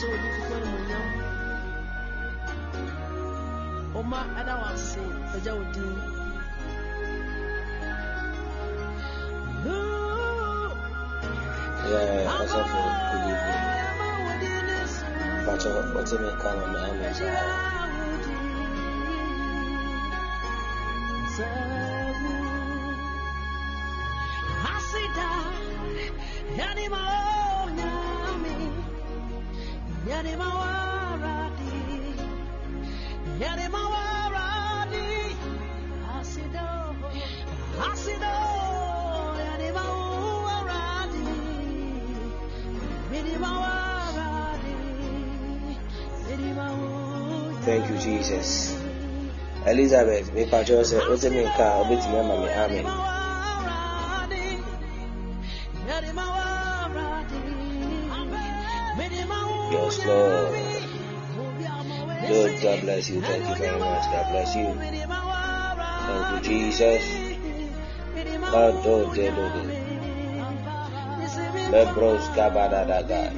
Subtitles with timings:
[0.00, 1.00] soli kukwere munyo
[3.98, 5.02] oma ada wase
[5.36, 5.86] eja odi
[11.86, 13.64] Yeah, that's all for the evening.
[15.46, 17.85] But what's in my car on the image?
[48.26, 48.74] Jesus
[49.70, 52.86] Elizabeth mepakyɛw sɛ wotemi nka a wobɛtumi ama me amen
[59.66, 60.54] Yes, Lord.
[62.30, 63.20] Lord, God bless you.
[63.20, 64.04] Thank you very much.
[64.14, 64.68] God bless you.
[66.06, 67.04] Thank you, Jesus.
[68.40, 69.66] God, Lord, dear Lord.
[71.74, 73.34] Lebros Gabada Dagas.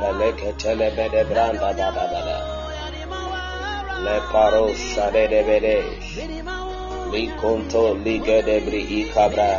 [0.00, 2.53] Meleke Telebede Branda da, da.
[4.04, 6.08] Leparo shade de bedesh.
[7.12, 9.50] Likonto liga de bri ikabra.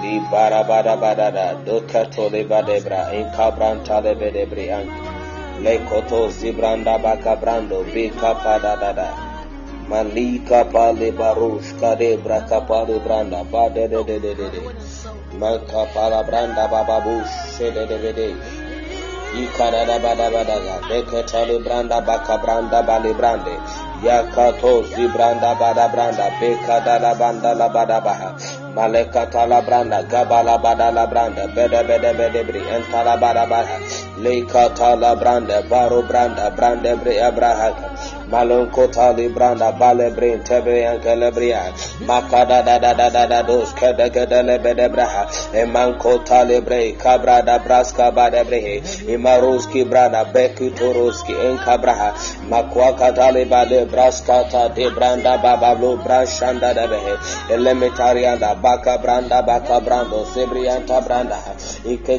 [0.00, 4.86] Li barabada badada dokato leva debra in cabranta leve de brian.
[5.64, 9.08] Lekoto zibranda bakabrando bika padadada.
[9.88, 14.62] Malika pale barush kadebra kapale branda badede de de de de.
[15.40, 18.55] Manka pala branda bababush shede de de de
[19.36, 20.80] ikararabadabadaya
[21.60, 23.54] branda bakabranda balebrande
[24.02, 26.26] yakato zibranda badabranda.
[26.40, 28.30] Bekadalabandalabadabaha
[28.76, 31.44] malekatalabranda gabalabadalabranda.
[31.52, 33.76] Branda entalabadabaha.
[35.20, 41.62] Branda barobranda brandebri abrahaka malon kota li branda bale brin tebe yankele bria
[42.08, 45.22] makada da da da da da dos kede kede le bede braha
[45.62, 48.74] eman kota li bre kabra da braska bade brehe
[49.14, 52.10] imaroski branda beki toroski enka braha
[52.50, 57.14] makwa kata li bade braska ta de branda baba lo brashanda da behe
[57.54, 61.38] elementarianda baka branda baka brando sebrianta branda
[61.84, 62.18] ike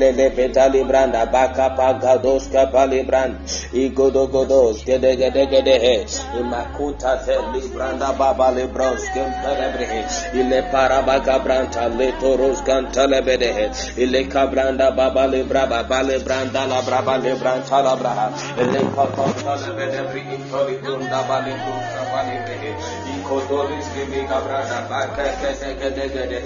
[0.01, 3.37] Kelele petali libranda baka paga dos kapali brand.
[3.69, 5.95] Igodo godos gede gede gede he.
[6.41, 10.01] Imakuta teli branda baba libros bros kempelebre he.
[10.41, 13.69] Ile para baka branta le toros kantele bede he.
[14.01, 18.33] Ile kabranda baba libra baba bale la braba le branta la braha.
[18.57, 23.20] Ile kapanta le bede bri intoli brunda bale brunda bale bede.
[23.31, 26.39] kotoris gibi kabranda baka kete kete kete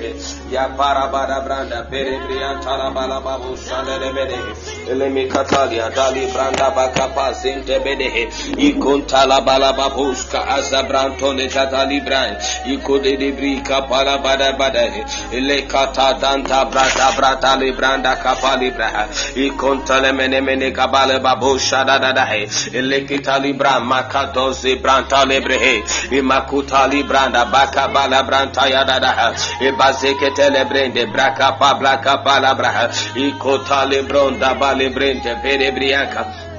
[0.53, 4.38] ya para bara branda perebrian tala bala babu şanele bede
[4.91, 8.07] ele mi katalia dali branda baka pasinte bede
[8.68, 12.38] ikon tala bala babuska azabrantone katali bran
[12.73, 14.85] ikode de brika para bara bara
[15.38, 18.90] ele kata danta brata brata li branda kapali bra
[19.46, 22.25] ikon tale mene mene kabale babu şada da da
[22.79, 25.81] ele kitali bra makadozi branta lebre
[26.20, 29.00] imakuta li branda baka bala branta ya da.
[29.00, 29.28] Da ha
[29.68, 30.66] ibazeke tele
[31.14, 32.18] braka pa blaka
[32.58, 32.86] braha.
[33.16, 36.54] Ikota le bronda bale brende bere brianka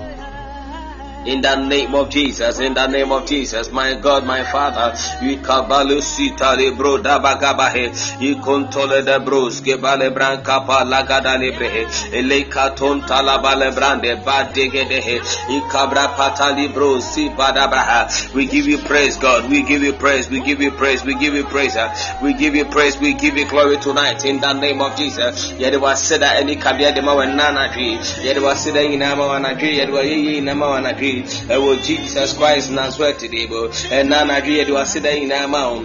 [1.27, 4.95] in the name of Jesus, in the name of Jesus, my God, my Father,
[5.25, 11.37] you kabalu sita le bro da bagabahe, you contole de bros, gebale branca pa lagada
[11.37, 15.17] librehe, ele katon talabale brande, badegedehe,
[15.51, 18.35] you kabra pata libro, si badabraha.
[18.35, 21.35] We give you praise, God, we give you praise, we give you praise, we give
[21.35, 21.77] you praise,
[22.23, 25.51] we give you praise, we give you glory tonight, in the name of Jesus.
[25.53, 29.27] Yede wa seda any kabia de ma wa nana dri, yede wa seda ina ma
[29.27, 31.16] wa na dri, yede wa yi ina ma wa na dri,
[31.55, 35.85] ɛwɔ jesus christ nazareth de bo ɛna anadwo yɛde waseda nyinaa ma wo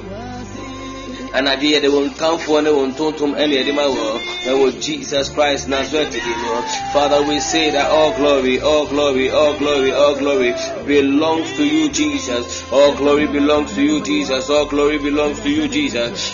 [1.33, 4.07] anadwo yɛde wɔn nkamfoɔ ne wɔn tontom ɛne yɛde ma wɔ
[4.49, 6.41] ɛwɔ jesus christ nazareth din
[6.93, 10.53] father we say that all glory all glory all glory all glory
[10.85, 12.63] belongs to you jesus.
[12.71, 14.49] All glory belongs to you jesus.
[14.49, 16.33] All glory belongs to you jesus.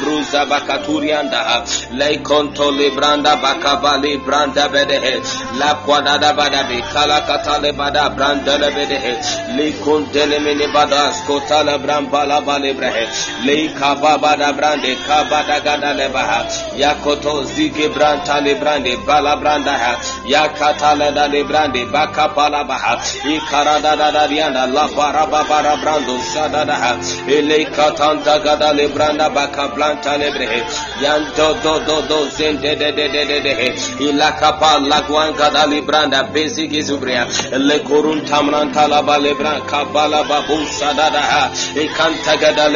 [0.00, 1.40] Bruza bakaturianda
[1.92, 4.18] lekontolebranda bakabale
[6.40, 9.12] bada be kala katale bada brandele bede he
[9.56, 13.04] le kondele mene bada skotala bram bala bale brehe
[13.46, 16.38] le kaba bada brande kaba da gada le baha
[16.82, 19.92] yakoto zige branta le brande bala branda ha
[20.32, 22.94] yakatale da le brande baka bala baha
[23.34, 26.92] ikara da da da dianda la bara bara brando shada da ha
[27.36, 30.60] ele katanta gada le branda baka blanta le brehe
[31.04, 33.68] yando do do do zende de de de de de he
[34.08, 37.26] ilakapa laguanga da le branda basic izubria
[37.58, 42.68] le korun tamran kabala babu shada da ha ikanta gada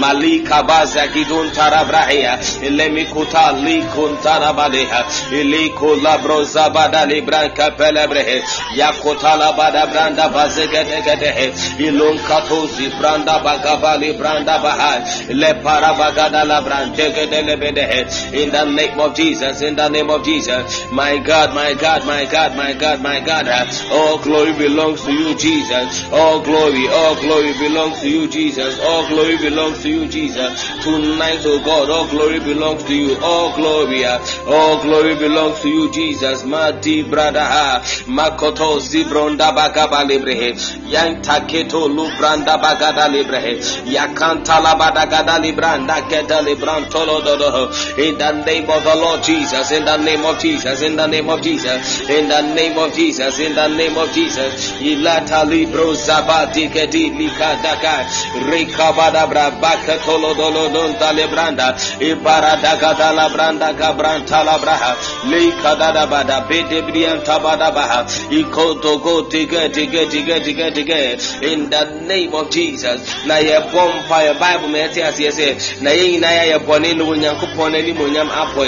[0.00, 2.38] malika baza gidun tarabrahia
[2.70, 5.04] lemikuta likun tarabaleha
[5.40, 7.06] iliko labroza bada
[9.86, 10.28] branda
[11.78, 14.58] ilon katozi branda bagabali branda
[15.28, 15.52] le
[16.44, 18.00] labran degedelebedehe
[18.34, 22.24] in the name of Jesus in the name of Jesus my God my God my
[22.24, 23.46] God my God my God
[23.90, 26.04] all glory belongs to you Jesus.
[26.12, 28.78] All glory all glory belongs to you Jesus.
[28.80, 30.62] All glory belongs to you Jesus.
[30.84, 33.16] Tonight oh God all glory belongs to you.
[33.20, 36.44] All glory uh, all glory belongs to you Jesus.
[36.44, 40.56] Madi brada uh, makoto zibronda bagaba librehe eh.
[40.90, 43.92] yantaketo lubranda bagada librehe eh.
[43.94, 48.08] yakanta labada gada libranda geda librantolo dodo eh.
[48.08, 51.28] in the name of the Lord Jesus in the name of Jesus in the name
[51.28, 52.08] of Jesus.
[52.08, 54.72] In the name of Jesus in the name of Jesus.
[54.80, 58.06] Ilata libro zabati gedi likadaka
[58.48, 64.94] rekabada bra bakatolo dolo don talebranda ibarada gada labranda gabranta labraha
[65.26, 68.04] likadada bada bede brianta bada baha.
[68.30, 71.42] Ikoto go tige tige tige tige tige.
[71.42, 73.26] In the name of Jesus.
[73.26, 77.06] Na ye bompa ye bible me te ase se na ye nyina ye bone no
[77.12, 78.62] onyankopɔn anim onyam apɔ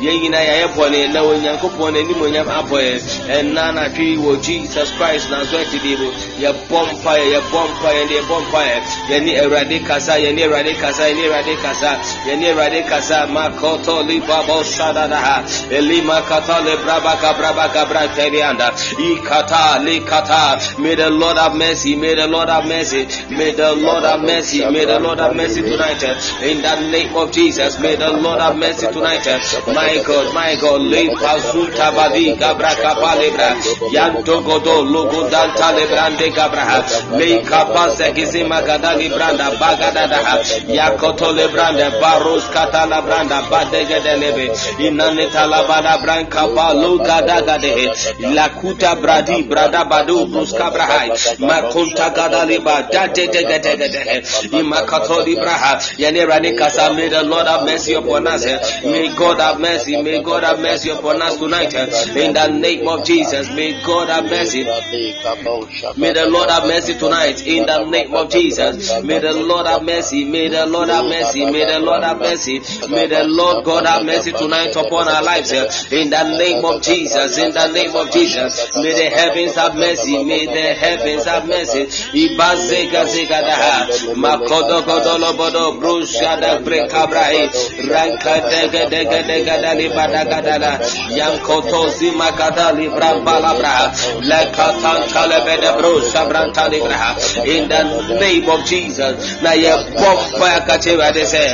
[0.00, 2.94] ye nyina ye na onyankopɔn anim onyam apɔ ye
[3.36, 8.14] ɛna na twi wɔ Jesus Christ na so ati mu ye ye bompa ye ne
[8.14, 11.98] ye ye ni awurade kasa ye ni awurade kasa ye ni awurade kasa.
[12.26, 15.42] Ye ni awurade kasa makoto libabo shadada ha.
[15.70, 20.78] Elima kata lebraba kabraba kabra terianda ikata likata.
[20.78, 23.06] May the Lord have mercy may the Lord have mercy.
[23.30, 26.02] May the Lord have mercy may the Lord have mercy tonight.
[26.42, 29.24] In the name of Jesus may the Lord have mercy tonight.
[29.66, 31.06] My God my God le
[32.06, 33.56] pasunta badi kabra kapalebra
[33.92, 36.84] yanto godo logo danta lebrande kabra
[37.18, 44.50] le kapase gizima gada libranda bagada da yakoto lebranda baros kata labranda badegede lebe.
[44.78, 47.90] Inane talabada branka palo gada gade
[48.34, 53.88] lakuta bradi brada badu bruska brahai makunta gada liba date de de de de.
[53.88, 54.22] De
[54.58, 58.44] imakato libraha yane rani kasa may the Lord have mercy upon us.
[58.84, 63.04] May God have mercy may God have mercy upon us tonight in the name of
[63.04, 64.64] Jesus may God have mercy.
[65.96, 68.92] May the Lord have mercy tonight in the name of Jesus.
[69.02, 72.60] May the Lord have mercy may the Lord have mercy may the Lord have mercy.
[72.88, 75.52] May the Lord God have mercy tonight upon our lives
[75.92, 78.66] in the name of Jesus in the name of Jesus.
[78.76, 81.86] May the heavens have mercy may the heavens have mercy.
[82.12, 83.06] Ibazega
[90.16, 90.70] bodo dala
[91.16, 91.75] yankoto
[97.46, 97.82] in the
[98.20, 99.16] name of Jesus
[101.12, 101.44] de se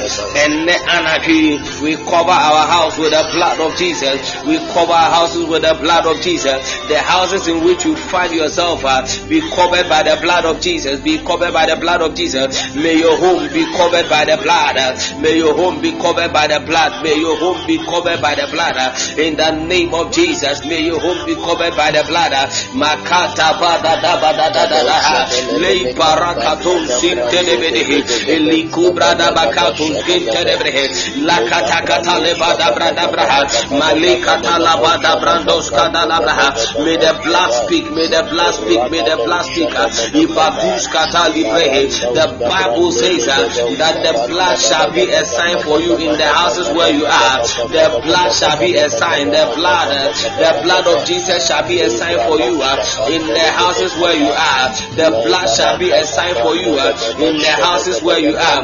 [0.44, 4.20] enne anaki we cover our house with the blood of Jesus.
[4.46, 6.60] We cover our houses with the blood of Jesus.
[6.88, 8.82] The houses in which you find yourself
[9.28, 11.00] be covered by the blood of Jesus.
[11.00, 12.74] Be covered by the blood of Jesus.
[12.76, 14.76] May your home be covered by the blood.
[15.20, 17.02] May your home be covered by the blood.
[17.02, 18.76] May your home be covered by the blood.
[19.18, 22.32] In the name of Jesus may your home be covered by the blood
[22.76, 25.26] makata bada da bada da da da
[25.58, 25.92] lei
[28.36, 30.84] elikubra da bakatun sintenebedehe
[31.24, 33.40] lakata kata lebada brada braha
[33.80, 36.48] malikata labada brandos kada labraha
[36.84, 39.70] may the blood speak may the blood speak may the blood speak
[42.12, 43.38] the bible says uh,
[43.78, 47.38] that the blood shall be a sign for you in the houses where you are.
[47.68, 51.90] The blood shall be a sign the blood the blood of Jesus shall be a
[51.90, 52.76] sign for you uh,
[53.10, 54.68] in the houses where you are.
[54.96, 58.62] The blood shall be a sign for you uh, in the houses where you are.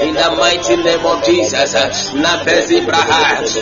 [0.00, 1.74] In the mighty name of Jesus.
[1.74, 1.90] uh.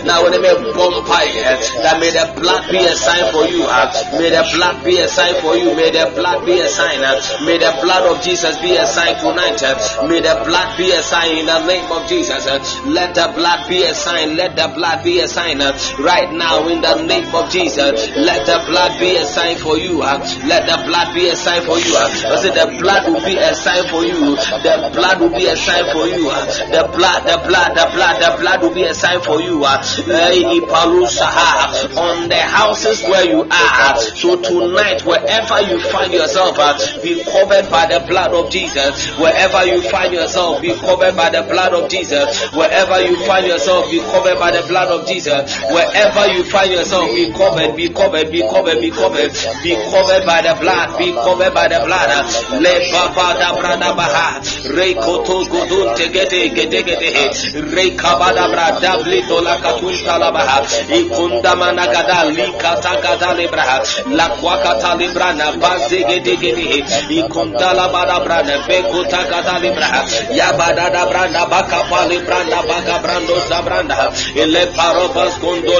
[0.04, 3.64] Now when they bonfire, that may the blood be a sign for you.
[3.64, 5.74] uh, May the blood be a sign for you.
[5.74, 7.02] May the blood be a sign.
[7.02, 9.62] uh, May the blood of Jesus be a sign tonight.
[9.62, 12.46] uh, May the blood be a sign in the name of Jesus.
[12.46, 14.36] uh, Let the blood be a sign.
[14.36, 18.08] Let the blood be a sign uh, right now in the name of Jesus.
[18.16, 19.98] Let the blood be a sign for you.
[19.98, 21.96] Let the blood be a sign for you.
[21.98, 24.36] I said the blood will be a sign for you.
[24.62, 26.30] The blood will be a sign for you.
[26.70, 29.58] The blood, the blood, the blood, the blood will be a sign for you.
[31.98, 33.96] On the houses where you are.
[33.98, 36.56] So tonight, wherever you find yourself,
[37.02, 39.08] be covered by the blood of Jesus.
[39.18, 42.52] Wherever you find yourself, be covered by the blood of Jesus.
[42.54, 45.56] Wherever you find yourself, be covered by the blood of Jesus.
[45.70, 49.32] Wherever you find yourself, be covered, be covered, be covered, be covered,
[49.62, 52.10] be covered by the blood, be covered by the blood.
[52.62, 54.40] Le baba da brada baha,
[54.76, 57.12] re koto godun tegete gete gete,
[57.74, 63.78] re kabada brada blito la katun talabaha, ikunda managada li kata gada lebraha,
[64.14, 70.02] la kwakata librana baze gete gete, ikunda la bada brana bekota gada libraha,
[70.34, 75.78] yabada da branda baka pali branda baka brando zabranda, ele parobas kondo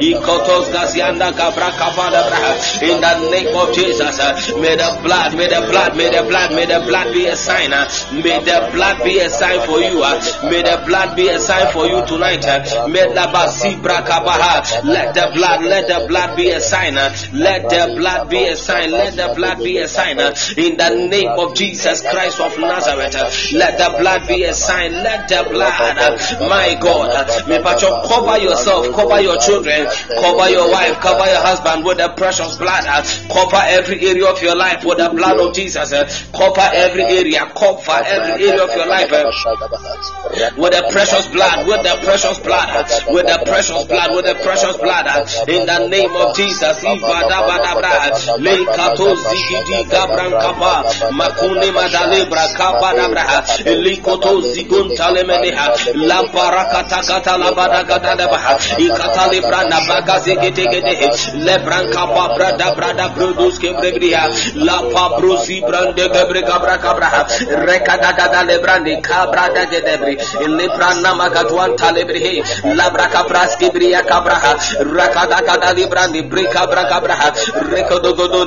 [0.00, 4.18] ikotos gazianda gabra braha, in the name of Jesus,
[4.56, 7.70] may the blood, may the blood, may the blood, may the blood be a sign,
[8.22, 10.00] may the blood be a sign for you,
[10.48, 12.44] may the blood be a sign for you tonight,
[12.88, 13.24] may the
[14.84, 18.90] let the blood, let the blood be a sign, let the blood be a sign,
[18.90, 20.18] let the blood be a sign,
[20.56, 24.92] in the name of Jesus Christ of Nazareth, uh, let the blood be a sign,
[24.92, 25.96] let the blood,
[26.48, 27.10] my God,
[28.08, 29.86] cover yourself, cover your children,
[30.20, 32.84] cover your wife, cover your husband with the precious blood,
[33.32, 35.90] cover every area of your life with the blood of Jesus,
[36.32, 39.10] cover every area, cover every area of your life
[40.56, 42.68] with the precious blood, with the precious blood,
[43.08, 45.06] with the precious blood, with the precious blood,
[45.48, 46.82] in the name of Jesus.
[51.14, 51.70] Makune
[52.34, 53.24] madalebra kabadabra,
[53.82, 60.94] likoto zigun talemeneha, la barakata kata la badagata debaha, ikata lebra na baga zegete gede,
[61.44, 67.26] lebran kapa brada brada produce kebrebria, la pa brusi brande gebre gabra kabra,
[67.66, 70.16] rekada gada lebrande kabra da gedebri,
[70.48, 72.42] lebra na magatuan talebre,
[72.74, 74.40] labra kabras kibria kabra,
[74.82, 77.16] rakada gada librande breka bra kabra,
[77.70, 78.44] rekodo godo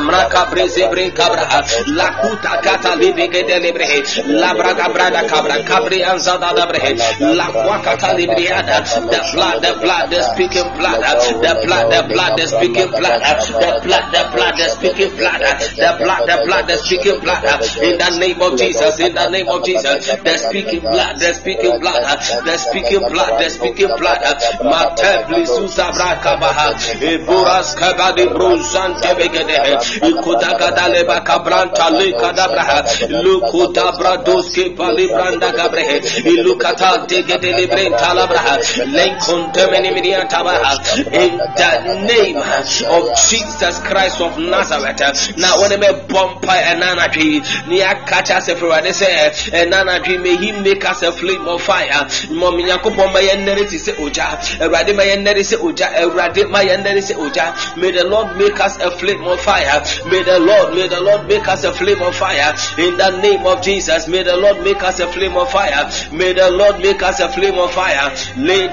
[0.00, 1.64] mraka breze bre kabra,
[1.94, 3.86] la kuta kata libege de lebre,
[4.26, 6.94] labra kabra da kabra kabri anzada da bre,
[7.34, 12.46] la kwakata libriada, the blood, the blood, the speaking blood, the blood, the blood, the
[12.48, 17.20] speaking blood, the blood, the blood, the speaking blood, the blood, the blood, the speaking
[17.20, 17.44] blood,
[17.82, 21.78] in the name of Jesus, in the name of Jesus, the speaking blood, the speaking
[21.80, 22.02] blood,
[22.44, 24.20] the speaking blood, the speaking blood,
[24.62, 32.84] Matebli Susabra Kabaha, Eburas Kabadi Bruzante Begede, Ikudagada Leba Kabranta Lekadabraha,
[33.24, 40.78] Lukudabra Doske Palibranda Gabrehe, Ilukata Degede Librenta Labraha, Lenkontemeni Midian Tabaha,
[41.12, 45.36] in the name of Jesus Christ of Nazareth.
[45.36, 50.36] Now, when I bump and anarchy, near catch us everywhere, they say, and anarchy may
[50.36, 52.08] he make us a flame of fire.
[52.30, 57.14] Mommy Yakupon by energy say Oja, Radi my energy say Oja, Radi my energy say
[57.14, 57.76] Oja.
[57.76, 59.82] May the Lord make us a flame of fire.
[60.06, 62.54] May the Lord, may the Lord make us a flame of fire.
[62.78, 65.90] In the name of Jesus, may the Lord make us a flame of fire.
[66.12, 68.10] May the Lord make us a flame of fire.
[68.36, 68.68] May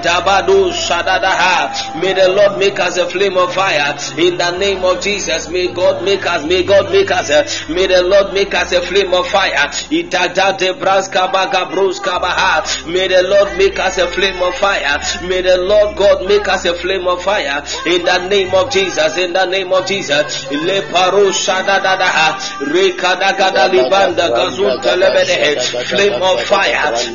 [2.12, 3.96] the Lord make us a flame of fire.
[4.18, 7.86] In the name of Jesus, may God make us, may God make us, uh, may
[7.86, 9.70] the Lord make us a flame of fire.
[9.90, 10.02] May
[13.08, 14.98] the Lord make us a flame of fire.
[15.28, 17.62] May the Lord God make us a flame of fire.
[17.86, 20.46] In the name of Jesus, in the name of Jesus.
[20.50, 22.38] Le paro shadadaha.
[22.72, 23.76] Rekadagada libanda gazun telebedehe.
[23.76, 24.25] Flame of fire.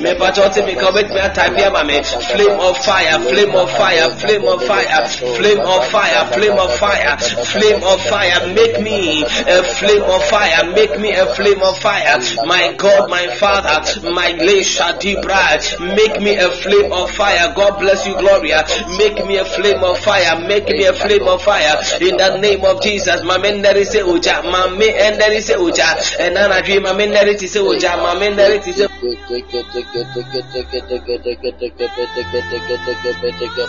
[0.01, 2.03] Me pachoti mi commit me time here, mame.
[2.03, 7.17] Flame of fire, flame of fire, flame of fire, flame of fire, flame of fire,
[7.17, 8.53] flame of fire.
[8.53, 10.71] Make me a flame of fire.
[10.71, 12.19] Make me a flame of fire.
[12.45, 14.91] My God, my Father, my Lesha
[15.21, 15.61] bride.
[15.95, 17.53] Make me a flame of fire.
[17.55, 18.63] God bless you, Gloria.
[18.97, 20.39] Make me a flame of fire.
[20.47, 21.75] Make me a flame of fire.
[22.01, 23.23] In the name of Jesus.
[23.23, 24.41] Mame nderi se uja.
[24.43, 25.95] Mame nderi se uja.
[26.19, 26.61] And then I
[27.01, 27.97] dream mame Mame nari ti se oja.
[27.97, 28.87] Mame nari ti se.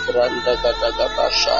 [0.03, 1.57] Branda gada basha,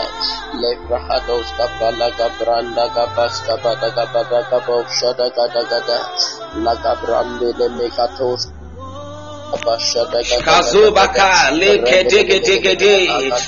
[0.61, 5.99] lebrahados kapala gabranda gabas kabada gabada gabo shada gada gada,
[6.61, 8.62] la gabrande le mekatos
[10.45, 13.07] Kazubaka leke teke teke te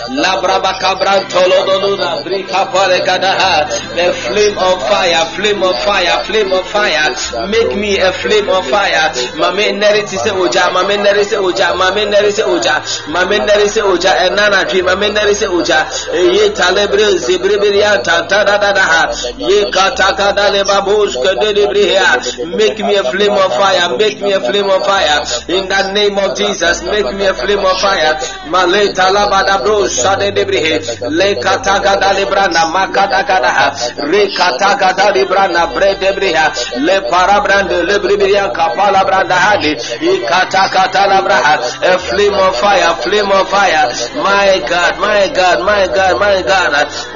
[0.09, 6.65] labraba kabran tolodoluna brika pare kadaha the flame of fire flame of fire flame of
[6.67, 7.47] fire.
[7.47, 9.11] Make me a flame of fire.
[9.37, 12.83] Mame neri se oja mame neri se oja mame neri se oja.
[13.07, 15.85] Mame neri se oja enana dwi mame neri se oja.
[16.13, 19.13] Ye talebre zebre ya ta ta da da da ha.
[19.37, 22.15] Ye kata kada le babush kede debre ya
[22.57, 25.21] make me a flame of fire make me a flame of fire.
[25.47, 28.13] In that name of Jesus, make me a flame of fire.
[28.51, 30.83] Male talabada bro shade debrihe.
[31.09, 33.71] Le kataga da librana makada gada.
[34.11, 36.51] Re kataga da librana bre debriha.
[36.85, 39.71] Le parabrande le bribiya kapala branda hadi.
[39.71, 41.55] I kataka talabraha.
[41.93, 43.87] A flame of fire, flame of fire.
[44.21, 46.73] My God, my God, my God, my God.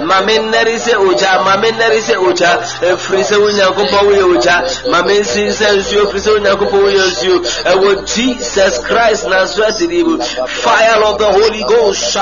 [0.08, 2.52] Mamin nerise uja, mamin nerise uja.
[2.98, 4.64] Frise unyakupo uye uja.
[4.92, 7.42] Mamin sinse usiyo, frise unyakupo uye usiyo.
[7.66, 9.26] Ewo Jesus Christ.
[9.26, 9.80] Christ Nazareth,
[10.62, 12.16] fire of the Holy Ghost,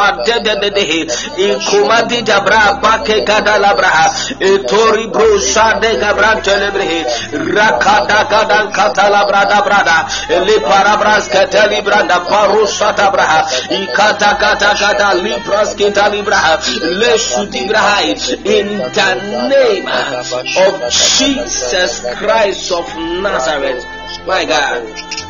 [1.37, 3.91] in Kumati Jabra, Bake Gadalabra,
[4.39, 7.03] Etori Bro, Shade Gabran Telebre,
[7.51, 16.57] Rakada Gadan Katalabra Brada, Ele Parabras Katali Branda, Parushata Braha, Ikata Kata Kata Libras Kitalibra,
[16.81, 22.85] Le Shutibrahai, in the name of Jesus Christ of
[23.21, 23.85] Nazareth.
[24.25, 25.26] My God.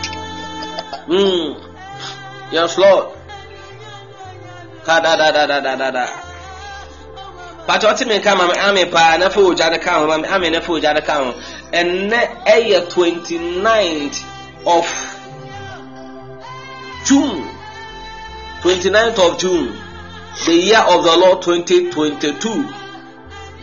[1.07, 1.55] Mm.
[2.51, 3.13] Yes, Lord.
[4.85, 6.07] Ka da da da da da da da.
[7.67, 10.71] Pàtó ọtí mi ká mami àmì pa n'afọ òjá de ká ho mami àmì n'afọ
[10.79, 11.33] òjá de ká ho
[11.79, 12.21] ẹnẹ
[12.55, 14.17] ẹyẹ twenty ninth
[14.65, 14.86] of
[17.08, 17.43] June
[18.62, 19.67] twenty ninth of June
[20.45, 22.65] the year of the Lord twenty twenty two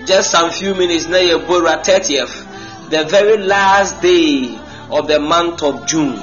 [0.06, 2.34] just some few minutes na yẹ bora thirtieth
[2.90, 4.58] the very last day
[4.90, 6.20] of the month of June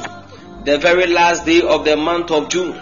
[0.63, 2.79] the very last day of the month of June.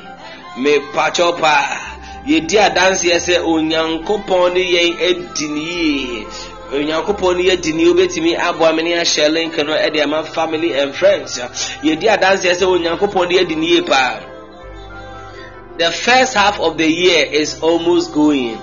[0.57, 6.25] Me pacho pa yedi adanseɛ sɛ onyankopɔn ne yɛn adi ne yie
[6.71, 10.93] onyankopɔn ne yɛdi ne wobɛtumi aboa me ne ahyɛ link no ɛde ama family and
[10.93, 11.39] friends.
[11.83, 14.19] Yɛdi adanseɛ sɛ onyankopɔn ne yɛdi ne yie paa
[15.77, 18.59] the first half of the year is almost going.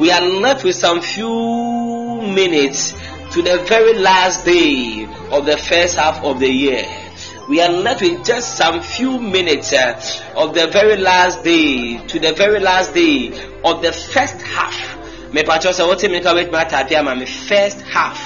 [0.00, 2.92] We are left with some few minutes
[3.32, 6.84] to the very last day of the first half of the year
[7.50, 10.00] we are left with just some few minutes uh,
[10.36, 13.26] of the very last day to the very last day
[13.64, 15.32] of the first half.
[15.32, 18.18] Me patcho say what me ka wait my type ama first half.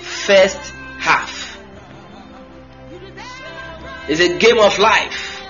[0.00, 0.60] First
[1.00, 1.58] half.
[4.08, 5.42] It's a game of life.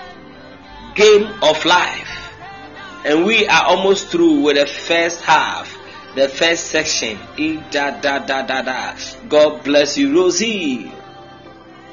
[0.95, 2.31] Game of life.
[3.05, 5.71] And we are almost through with the first half.
[6.15, 7.19] The first section.
[7.37, 8.95] E da da da da da.
[9.29, 10.87] God bless you, Rosie.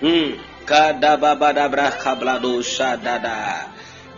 [0.01, 0.54] Hmm.
[0.65, 3.69] Kadababadabra kablado shadada.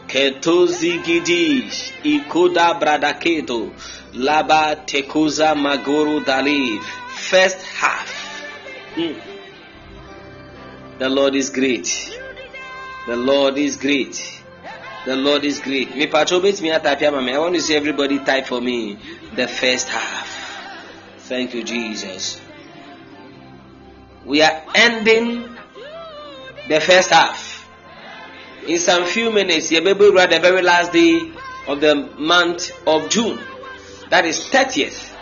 [0.06, 1.92] Ketozi gidish.
[2.02, 3.72] Ikoda bradaketo.
[4.14, 6.78] Laba tekuza magoro dali.
[7.16, 8.12] First half.
[8.96, 9.20] Mm.
[10.98, 12.18] The Lord is great.
[13.06, 14.42] The Lord is great.
[15.04, 15.94] The Lord is great.
[15.94, 17.32] Me patro bit me atapia mama.
[17.32, 18.98] I want to see everybody type for me
[19.34, 20.28] the first half.
[21.28, 22.40] Thank you, Jesus.
[24.24, 25.56] We are ending
[26.68, 27.66] the first half.
[28.66, 31.30] In some few minutes, you will read the very last day
[31.68, 33.38] of the month of June.
[34.10, 35.12] That is 30th.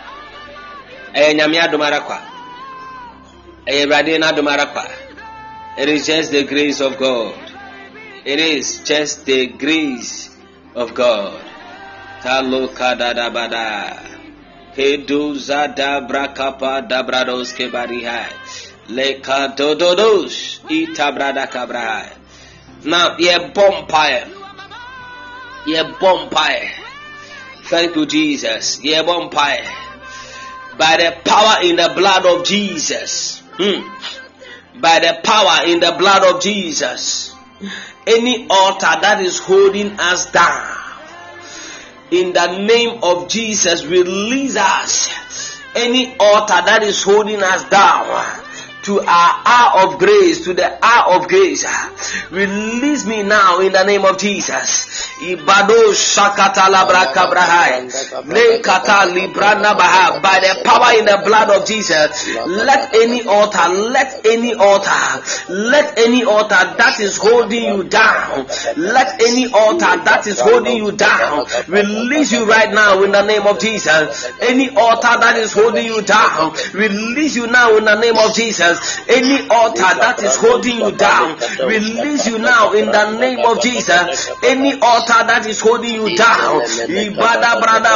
[5.77, 7.35] It is just the grace of God.
[8.25, 10.35] It is just the grace
[10.75, 11.39] of God.
[12.21, 14.01] Talo kadadabada.
[14.75, 18.74] Kedu zada brakapa dabrados kebarihai.
[18.87, 22.11] Leka dododos itabrada kabrahai.
[22.85, 24.29] Now, ye bompire.
[25.65, 26.69] Ye bompire.
[27.63, 28.83] Thank you, Jesus.
[28.83, 29.65] Ye bompire.
[30.77, 33.41] By the power in the blood of Jesus.
[33.57, 34.79] Hmm.
[34.79, 37.33] By the power in the blood of Jesus.
[38.05, 40.77] Any altar that is holding us down.
[42.11, 45.09] In the name of Jesus, release us.
[45.73, 48.44] Any altar that is holding us down
[48.85, 51.65] to our hour of grace, to the hour of grace.
[52.31, 55.09] Release me now in the name of Jesus.
[55.21, 57.89] Ibado shakata labra kabrahai.
[60.21, 65.97] By the power in the blood of Jesus, let any altar, let any altar, let
[65.97, 68.45] any altar that is holding you down,
[68.77, 73.47] let any altar that is holding you down, release you right now in the name
[73.47, 74.31] of Jesus.
[74.41, 78.74] Any altar that is holding you down, release you now in the name of Jesus.
[79.09, 84.29] Any altar that is holding you down, release you now in the name of Jesus.
[84.43, 87.95] Any altar that is holding you down, ibada brada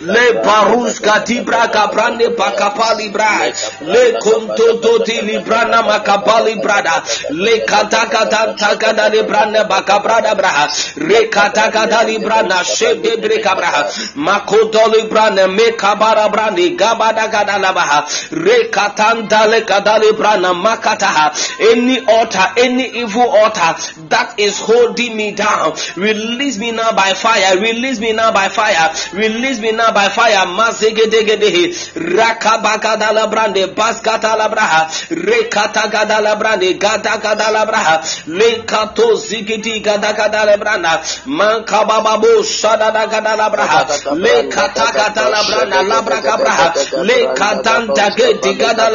[0.00, 3.46] le barus katibra kaprande bakapali bra
[3.80, 13.20] le kontototi librana makapali brada le katakata takada librana bakabrada bra re katakata librana shede
[13.22, 13.70] breka bra
[14.16, 18.00] makoto librana me kabara brandi gabada gada labaha
[18.32, 21.32] re katanda le kadali brana makataha
[21.72, 23.74] any altar any evil altar
[24.08, 28.90] that is holding me down release me now by fire release me now by fire
[29.14, 30.46] release me now by fire.
[30.46, 39.80] Mazegedegedehe rakabakadala brande baskatala braha rekatagadala brande braha lekato zigidi
[41.26, 46.68] mankabababo shadadagadala braha lekatakadala branda labraka braha
[47.08, 48.28] lekatandage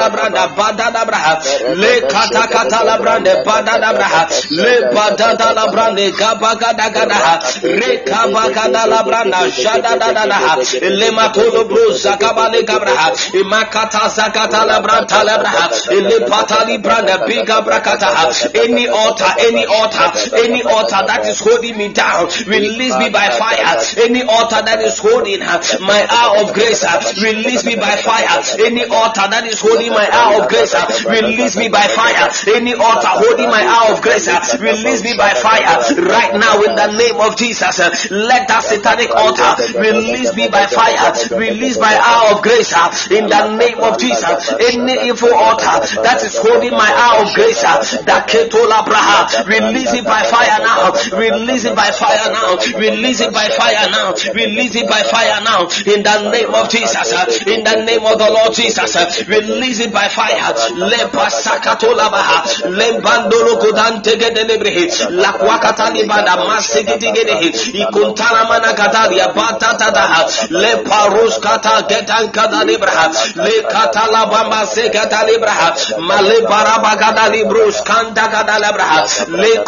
[0.06, 1.40] digadala branda badada braha
[1.76, 10.56] lekatakatala brande badada braha le badada brande gabagadagadaha rekabakadala branda shadadadadaha
[11.00, 19.66] lematolo bro zakabale gabraha imakata zakata labranta labraha ilepatali branda biga brakataha any altar any
[19.66, 23.78] altar any altar that is holding me down release me by fire.
[23.98, 28.44] Any altar that is holding uh, my hour of grace uh, release me by fire.
[28.60, 30.74] Any altar that is holding my hour of grace
[31.06, 32.30] release me by fire.
[32.56, 34.28] Any altar holding my hour of grace
[34.60, 37.80] release me by fire right now in the name of Jesus.
[38.12, 41.14] Let that satanic altar release me by fire.
[41.38, 42.74] Release by hour of grace
[43.12, 44.52] in the name of Jesus.
[44.60, 50.06] Any evil altar that is holding my hour of grace that ketola braha release it
[50.06, 50.92] by fire now.
[51.18, 52.58] Release it by fire now.
[52.78, 54.14] Release it by fire now.
[54.34, 55.68] Release it by fire now.
[55.86, 57.12] In the name of Jesus.
[57.46, 58.96] In the name of the Lord Jesus.
[59.28, 60.54] Release it by fire.
[60.90, 66.36] Lepa sakatola baha lembandolo kodante gedelebre la kwakata libanda.
[66.36, 70.26] Masegidigedehe ikuntana mana katalia batatata.
[70.50, 76.96] Le parus kata getan kada libraha le kata la bamba se kata libraha male baraba
[76.98, 79.66] kada librus kanda kada libraha le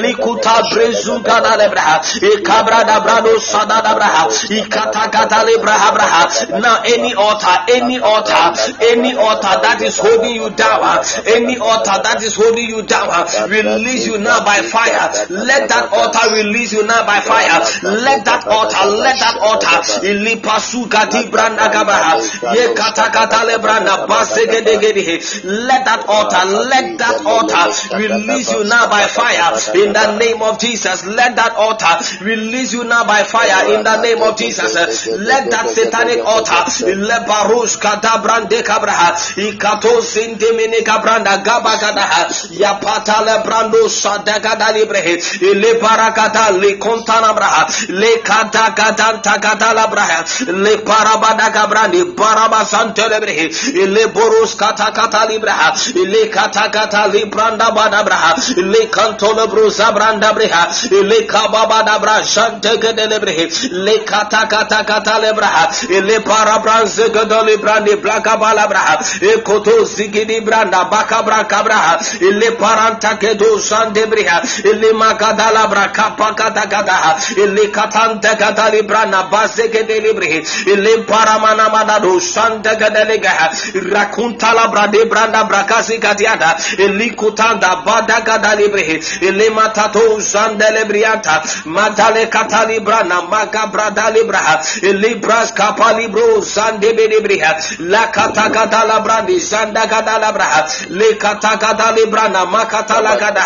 [0.00, 5.92] kata kata likuta brezu kada libraha e kabra da brado sada libraha ikata kada libraha
[5.92, 12.00] braha now any altar any altar any altar that is holding you down any altar
[12.02, 13.08] that is holding you down
[13.48, 18.46] release you now by fire let that altar release you now by fire let that
[18.46, 22.16] altar let that altar ilipasuka dibranda gabaha
[22.54, 29.06] ye kata kata lebranda basegedegede let that altar let that altar release you now by
[29.06, 31.04] fire in the name of Jesus.
[31.04, 34.74] Let that altar release you now by fire in the name of Jesus.
[35.06, 39.10] Let that satanic altar lebarush kadabrande kabraha
[59.80, 65.88] lebrusa branda breha le kababa da bra shante gede lebrehe le kata kata kata lebraha
[65.88, 72.50] le parabranze gede librandi blaka bala braha e koto zigidi branda baka braka braha le
[72.56, 77.16] paranta kedo shande breha le makadala braka pakata kata
[77.54, 80.42] le katanta kata librana base gede librehe
[80.76, 83.50] le paramana madado shante gede lega
[83.92, 91.42] rakunta la brade branda brakasi katiada le kutanda bada gada librehe le matato shande lebrianta
[91.64, 98.50] matale kata librana maka brada libraha le bras kapali bro shande bede breha la kata
[98.50, 103.42] kata la brandi shanda gada la braha le kata kata librana makata la gada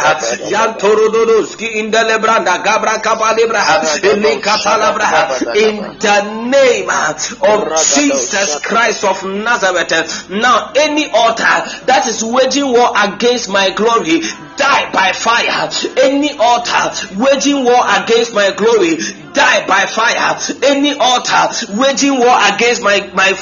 [0.51, 6.89] yantoro dodos ki indele branda gabra kapali braha le kata la braha in the name
[6.89, 10.31] of Jesus Christ of Nazareth.
[10.31, 14.23] Now any altar that is waging war against my glory
[14.57, 15.71] die by fire.
[16.03, 18.97] Any altar waging war against my glory,
[19.33, 20.39] die by fire.
[20.63, 23.33] Any altar waging war against my my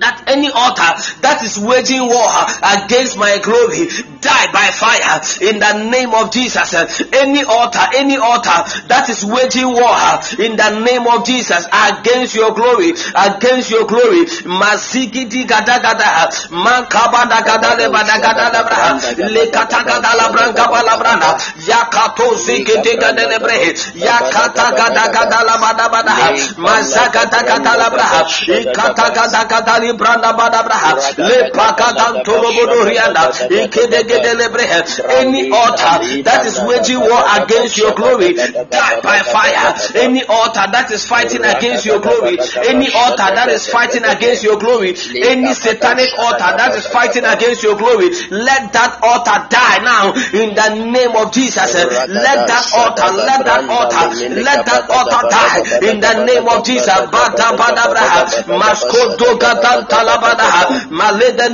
[0.00, 0.90] that any altar
[1.22, 2.32] that is waging war
[2.74, 3.86] against my glory
[4.24, 6.72] die by fire in the name of Jesus.
[7.12, 10.00] Any altar, any altar that is waging war
[10.40, 14.24] in the name of Jesus against your glory, against your glory.
[14.48, 18.96] Masikiti gada gada mankabada gada lebada gada lebra
[19.28, 21.36] lekata gada labranka balabranda
[21.68, 26.16] yakato zikiti gada lebre yakata gada gada labada bada
[26.56, 28.08] mazagata gada labra
[28.48, 33.30] ikata gada gada libranda badabraha le pakadan tolobodo rianda.
[33.50, 34.80] Ikedegede lebrehe
[35.20, 39.74] any altar that is waging war against your glory die by fire.
[39.94, 44.58] Any altar that is fighting against your glory any altar that is fighting against your
[44.58, 50.12] glory any satanic altar that is fighting against your glory let that altar die now
[50.32, 51.74] in the name of Jesus.
[51.74, 54.04] Let that altar let that altar
[54.42, 55.58] let that altar die
[55.90, 56.94] in the name of Jesus.
[57.10, 58.22] Bada badabraha
[58.62, 61.48] maskodo gadan Antalabadaha, Maleda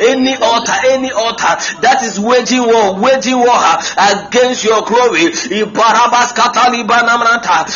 [0.00, 5.26] any altar, any altar that is waging war, waging war against your glory.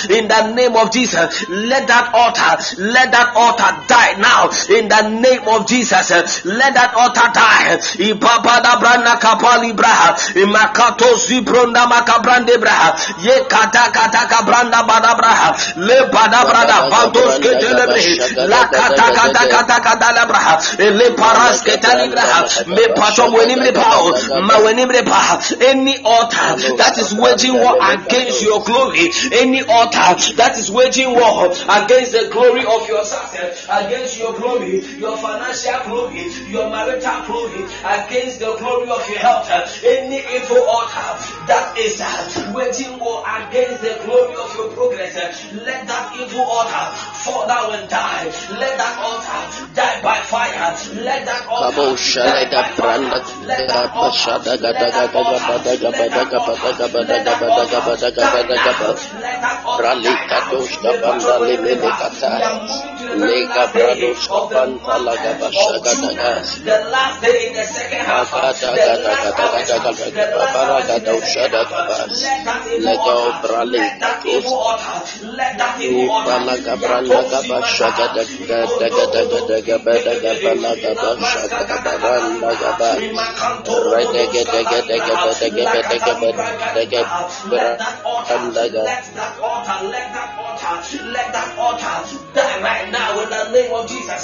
[0.08, 4.48] In the name of Jesus, let that altar, let that altar die now.
[4.70, 7.78] In the name of Jesus, let that altar die.
[13.18, 19.80] Ye kata kata kabranda bada braha, le bada brada, bandos ketelebre, la kata kata kata
[19.80, 20.58] kata braha
[25.60, 31.46] any altar that is waging war against your glory any altar that is waging war
[31.82, 37.64] against the glory of your success against your glory your financial glory your marital glory
[37.84, 39.48] against the glory of your health
[39.84, 41.10] any evil altar
[41.46, 41.67] that
[43.46, 45.14] against the glory of your progress.
[45.52, 46.86] Let that evil altar
[47.22, 48.24] fall down and die.
[48.58, 49.42] Let that altar
[49.74, 50.74] die by fire.
[51.04, 53.20] Let that altar Kabo shalai da branda
[53.68, 56.48] da pashada gada gada gada gada gada gada
[87.48, 89.14] let that altar, let that
[89.84, 94.22] let that altar, let that altar die right now in the name of Jesus.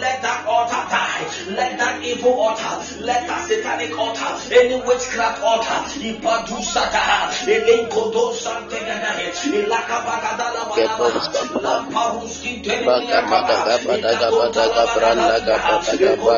[0.00, 1.22] Let that altar die.
[1.54, 9.30] Let that evil altar, let that satanic altar, any witchcraft altar, Ipadu Sataha, Elenkodo Santegadahe,
[9.46, 10.66] Ilakabagadala
[11.62, 16.36] Lamparuski Baka baka gaba daga bada gaba branda gaba daga ba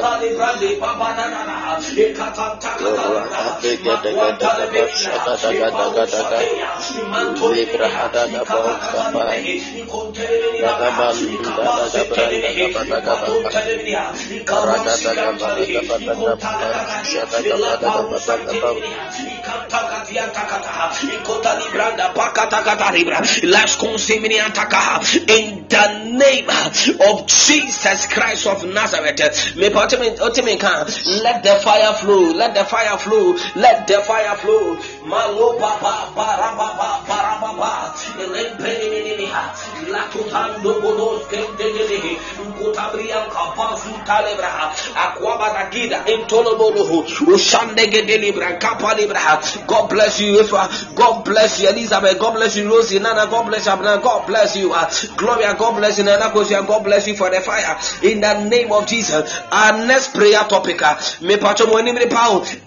[3.49, 3.77] Ate
[11.49, 11.78] gede
[25.29, 29.21] in the name of Jesus Christ of Nazareth,
[29.57, 29.73] let
[31.43, 34.77] the fire flow, let the fire flow, let the fire flow.
[35.05, 39.29] Malobaba, barababa, barababa, elempeni,
[39.93, 41.68] latutan, dobodos, kende,
[49.67, 52.19] God bless you Efa God bless you Elizabeth.
[52.19, 55.55] God bless you Rosie Nana God bless you God bless you uh, Gloria.
[55.59, 56.67] God bless you Nana Kosia.
[56.67, 57.79] God bless you for the fire.
[58.03, 59.39] In the name of Jesus.
[59.53, 62.09] Our next prayer topic uh, me pacho mo ni mre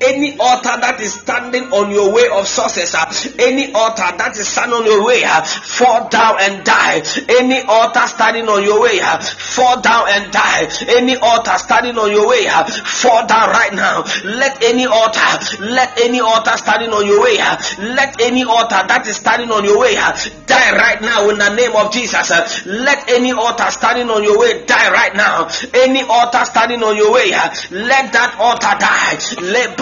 [0.01, 3.05] any altar that is standing on your way of success uh,
[3.39, 5.23] any altar that is standing on your way
[5.63, 7.01] fall down and die.
[7.29, 12.11] Any altar standing on your way uh, fall down and die any altar standing on
[12.11, 14.03] your way uh, fall down right now.
[14.23, 17.57] Let any altar, let any altar standing on your way, uh,
[17.95, 21.75] let any altar that is standing on your way die right now in the name
[21.75, 22.31] of Jesus.
[22.65, 25.49] Let any altar standing on your way die right now.
[25.73, 27.31] Any altar standing on your way,
[27.71, 29.17] let that altar die.
[29.51, 29.77] Let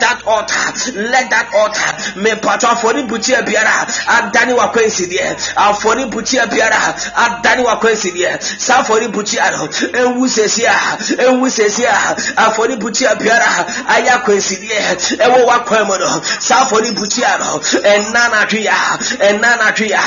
[0.00, 0.64] that altar,
[0.98, 2.20] let that altar.
[2.20, 3.86] Me pato afori butia biara.
[4.06, 5.34] Adani wa kwensi die.
[5.56, 6.71] Afori butia biara.
[7.16, 8.38] Adani wa kwensi die.
[8.58, 9.68] Sa afori butia no.
[9.92, 10.74] Enwu sesia.
[11.18, 12.16] Enwu sesia.
[12.36, 13.66] Afori butia biara.
[13.88, 14.96] Aya kwensi die.
[15.18, 16.22] Ewo wa kwemo no.
[16.38, 17.60] Sa afori butia no.
[17.82, 18.74] Enana tria.
[19.20, 20.00] Enana tria.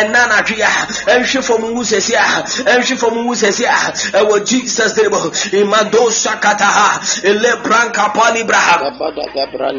[0.00, 0.68] Enana tria.
[1.06, 2.24] Enhwe fom wu sesia.
[2.66, 3.74] Enhwe fom wu sesia.
[4.12, 5.30] Ewo Jesus name.
[5.52, 7.00] Imado shakataha.
[7.22, 8.92] Ele branca palibraha.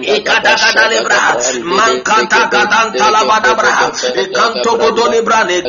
[0.02, 1.20] Ikadakadalebra,
[1.64, 3.92] mankata kadanta labadabra,
[4.24, 5.62] ikanto godolebra, ne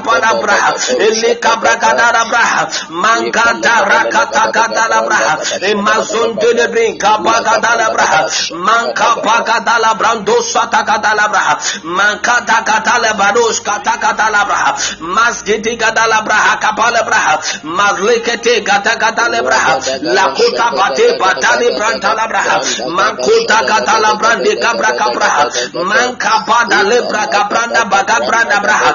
[0.00, 11.58] gabra kapadabra, ele kabra kadalabra, mankata rakata kadalabra, emazon delebrin kapagadalabra, manka pagadalabra, dosata kadalabra,
[11.84, 19.60] mankata kadalabados kata kadalabra, masgiti kadalabra, kapalabra, mazlekete gata kadalabra,
[20.02, 25.30] lakota bate batali brantalabra, mankota katala brande kabra kabra
[25.74, 28.90] manka bada lebra kabranda baga branda braha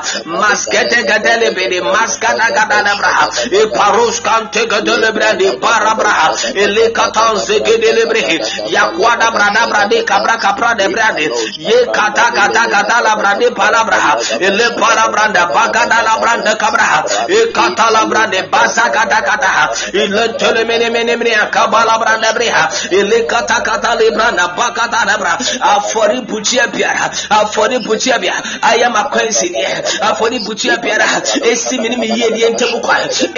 [0.88, 3.30] maskete gadele bede maskana gadana braha.
[3.52, 6.56] E paros kante gadele brande bara braha.
[6.56, 8.39] E le katan zegedele brehe.
[8.71, 14.17] Yakwada brada brade kabra kapra de brande ye kata kata kata la brande pala braha.
[14.39, 17.30] E le para branda baga la branda kabra.
[17.30, 19.73] E kata la brande basa kata kata.
[19.93, 22.69] E le tele mene mene mene kabala branda breha.
[22.91, 25.38] E le kata kata le branda bakata na bra.
[25.62, 28.34] Afori buchia biara afori buchia bia.
[28.62, 29.63] Ayam akwansi ne
[30.02, 30.77] afori buchia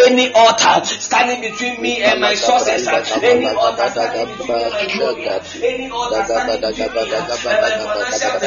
[0.06, 2.88] any altar standing between me and my sources
[3.24, 5.30] any altar standing between my glory
[5.64, 8.40] any altar standing between me and my financial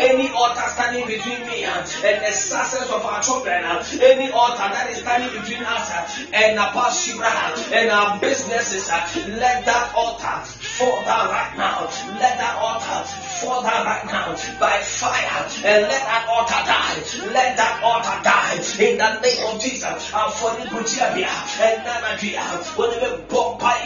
[0.00, 3.64] any altar standing between me and the success of our children
[4.00, 5.90] any altar that is standing between us
[6.32, 6.70] and our
[7.72, 8.88] and our businesses
[9.38, 11.80] let that altar fall down right now
[12.18, 13.04] let that altar
[13.40, 16.96] fall down right now by fire and let that altar die.
[17.32, 20.12] Let that altar die in the name of Jesus.
[20.14, 22.44] And for the Bujiabia and Nanadia,
[22.76, 23.76] when we bomb by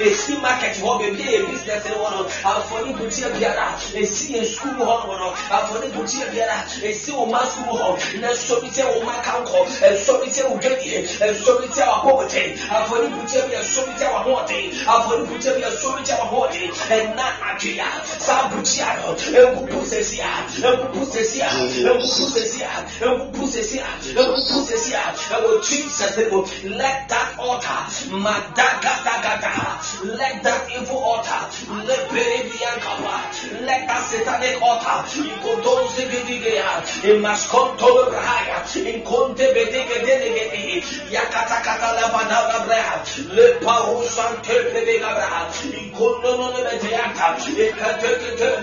[0.00, 5.06] esi market hɔ beebi yɛ business wɔ no afɔni butia biara esi yɛ school hɔ
[5.06, 6.58] no no afɔni butia biara
[6.90, 9.58] esi wɔn school hɔ na nsɔmi tɛ wɔn ma kankɔ
[9.94, 10.98] nsɔmi tɛ wɔn dwadie
[11.32, 12.42] nsɔmi tɛ wɔn akɔbɔtɛ
[12.78, 14.64] afɔni butia bi nsɔmi tɛ wɔn ahoɔden
[14.94, 17.88] afɔni butia bi nsɔmi tɛ wɔn ahoɔden ɛna adwea
[18.26, 19.10] saa butia no
[19.52, 21.50] nkupu sɛsi a nkupu sɛsi a
[21.82, 27.82] nkupu sɛsi a nkupu sɛsi a nkupu sɛsi a ɛwɔ jesus name let that altar
[28.10, 29.54] madagadagada
[30.18, 31.42] let that evil altar
[31.86, 36.71] let Peribiankapa, let that satanic altar in Kodonze Bidigea,
[37.04, 43.02] in Maskonto Brahaya, in Conte Bediga Delegate, Yakata Catalabana Braha,
[43.34, 48.62] Le Parusan Tepega Braha, in Kondono Beteata, in Katekate,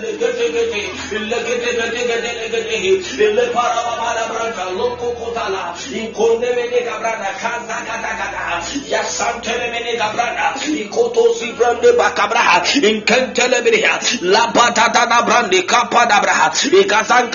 [1.12, 8.60] in Legate Delegate, in Le Parabala Branca, Loco Kotala, in Conde Bedega Brada, Kaza Gata,
[8.90, 17.30] Yasantele Menega Brada, in Koto Sibrande Bacabraha, in Kentelebriha, La Patata Brande, Capada Braha, Ikazan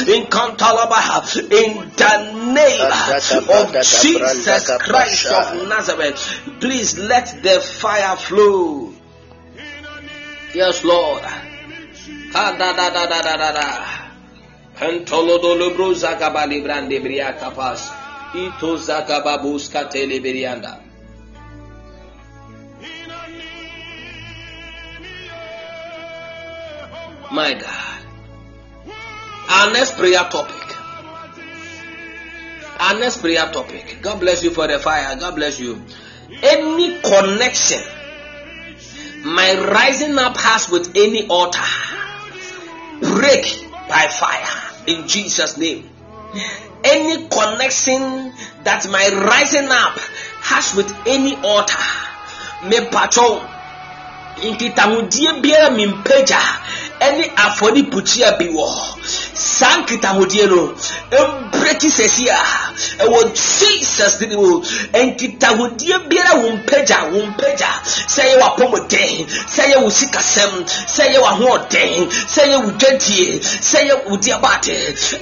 [0.00, 0.22] In
[1.52, 2.12] in the
[2.54, 2.80] name
[3.50, 3.72] of
[4.02, 6.40] Jesus Christ of Nazareth.
[6.60, 8.92] Please let the fire flow.
[10.54, 11.22] Yes, Lord.
[12.32, 13.96] Da da da da da da da.
[27.32, 28.02] My God.
[29.48, 30.62] Our next prayer topic.
[32.80, 33.98] Our next prayer topic.
[34.02, 35.16] God bless you for the fire.
[35.16, 35.82] God bless you.
[36.42, 37.82] Any connection
[39.26, 41.58] my rising up has with any altar,
[43.00, 45.88] break by fire in Jesus' name.
[46.84, 49.98] Any connection that my rising up
[50.42, 51.82] has with any altar,
[52.68, 53.42] me patron,
[54.36, 56.38] nkitahodie biara mi mpagya
[57.06, 58.66] ɛne afɔrebukyia bi wɔ
[59.46, 60.74] saa nkitahodie no
[61.46, 62.40] mbreki sɛsi a
[63.04, 64.62] ɛwɔ jesus din mu
[65.06, 67.70] nkitahodie biara wo mpagya wo mpagya
[68.14, 69.14] sɛ ɛyɛ w'apɔmuden
[69.54, 70.52] sɛ ɛyɛ wo sikasɛm
[70.94, 73.40] sɛ ɛyɛ w'ahoɔden sɛ ɛyɛ wo dwadie
[73.70, 74.76] sɛ ɛyɛ wo diabaate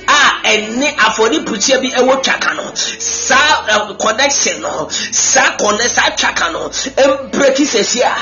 [0.09, 0.21] a
[0.53, 2.65] ɛne afɔrepukyia bi ɛwɔ twaka no
[2.99, 6.69] saa connection no saa kɔnɛ saa twaka no
[7.29, 8.15] mbreki sɛsi a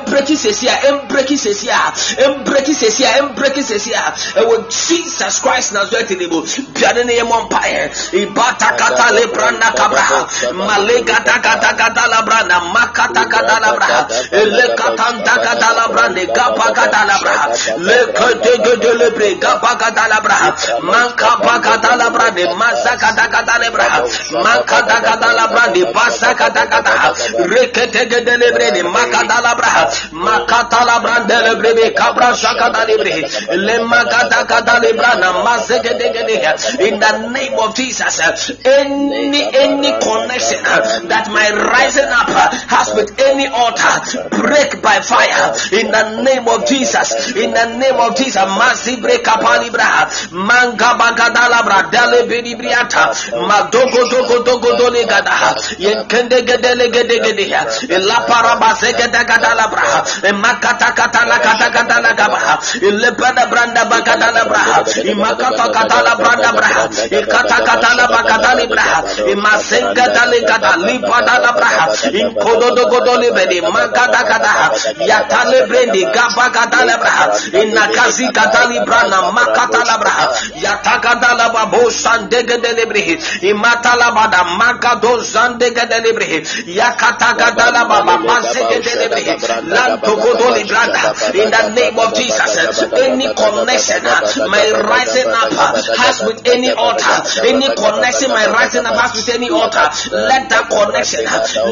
[0.00, 1.92] mbreki sɛsi a mbreki sɛsi a
[2.38, 6.46] mbreki sɛsi a mbreki sɛsi a ɛwɔ jesus Jesus Christ Nazareth ni mu
[6.78, 7.82] biane ne yɛmɔ mpaeɛ
[8.22, 10.06] ibata kata lebrana kabra
[10.54, 17.00] malega da kata kata labra makata kata labra ele kata da kata labra kapa kata
[17.10, 17.34] labra
[17.82, 20.38] le kete de lebre kapa kata labra
[20.86, 24.06] manka pa kata labra ne masa kata kata lebra
[24.70, 25.82] kata labra ne
[26.38, 26.94] kata kata
[27.42, 28.06] rekete
[28.38, 33.26] lebre ne makata labra makata labra ne lebre kabra sakata lebre
[33.66, 35.13] le makata kata lebra
[36.80, 38.20] in the name of Jesus.
[38.64, 40.62] Any any connection
[41.08, 42.28] that my rising up
[42.68, 47.34] has with any altar, break by fire in the name of Jesus.
[47.36, 53.12] In the name of Jesus, Masibre braha, Manga Bagadalabra, Dale Benibriata,
[53.48, 57.64] Madogo Dogo Dogo Dolegada, Yenkende Gedele Gedegedea,
[58.04, 60.04] Laparaba Zegedagadalabra,
[60.40, 69.00] Makata Katala Katagadalagaba, Lepana Branda Bagadalabra, imakata katala branda braha ikata katala bakatali braha
[69.32, 74.52] imasenga dali kata lipa dala braha inkododo godoli bedi makata kata
[75.06, 77.24] yatale brendi gaba katala braha
[77.54, 80.26] In inakazi katali brana makata la braha
[80.64, 88.80] yataka dala babo sandege delibri imata la bada makado sandege delibri yakata katala baba masege
[88.80, 89.24] delibri
[89.68, 94.02] lanto godoli branda in the name of Jesus any connection
[94.48, 94.64] my
[94.94, 95.50] rising up
[95.98, 100.70] has with any altar any connection my rising up has with any altar let that
[100.70, 101.24] connection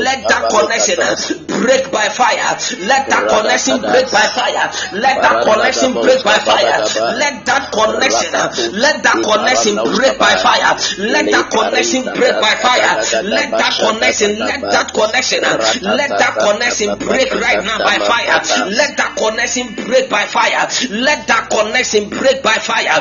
[0.02, 0.98] let that connection
[1.46, 2.52] break by fire
[2.90, 4.66] let that connection break by fire
[4.98, 6.80] let that connection break by fire
[7.22, 8.32] let that connection
[8.80, 12.92] let that connection break by fire let that connection break by fire
[13.22, 15.40] let that connection let that connection
[15.82, 18.38] let that connection break right now by fire
[18.70, 23.00] let that connection break by fire let that connection break by fire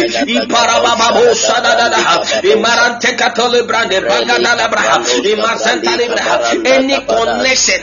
[0.00, 1.88] iparaba babo sada da
[2.52, 5.00] imarante kata lebrande bagada lebra
[5.32, 6.32] imasenta lebra
[6.64, 7.80] any connection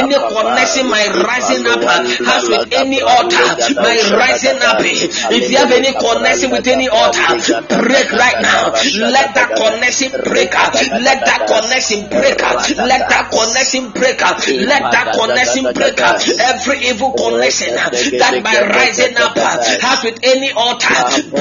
[0.00, 1.82] any connection my rising up
[2.26, 4.78] has with any altar my rising up.
[4.80, 7.38] If you have any connection with any altar
[7.68, 8.72] break right now.
[8.98, 10.74] Let that connection break up.
[10.74, 12.58] Let that connection break up.
[12.76, 19.36] Let that connection break let that connection break every evil connection that my rising up
[19.36, 20.94] has with any altar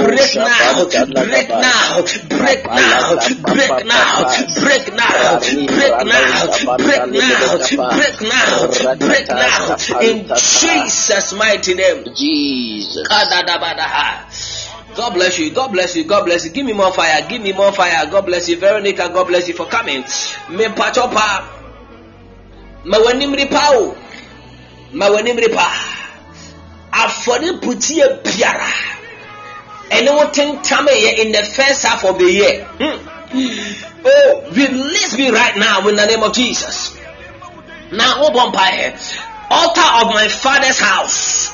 [0.08, 3.16] break now break now break now
[3.52, 4.30] break now
[4.64, 6.48] break now break now
[6.78, 7.58] break now
[7.96, 13.08] break now break now in Jesus mighty name Jesus.
[14.98, 15.52] God bless you.
[15.52, 16.04] God bless you.
[16.06, 16.52] God bless you.
[16.52, 17.22] Give me more fire.
[17.30, 18.10] Give me more fire.
[18.10, 18.58] God bless you.
[18.60, 20.02] Veronica, God bless you for coming.
[20.50, 21.46] Me pachopa.
[22.86, 23.96] Ma wanim ripa o.
[24.94, 25.68] Ma wanim ripa.
[26.92, 28.97] Afɔre putie biara.
[29.90, 32.66] Ɛne wo yɛ in the first half of the year.
[32.80, 33.08] Hmm.
[34.06, 36.96] Oh, release me right now in the name of Jesus.
[37.92, 38.98] Now, open fire.
[39.50, 41.50] Altar of my father's house.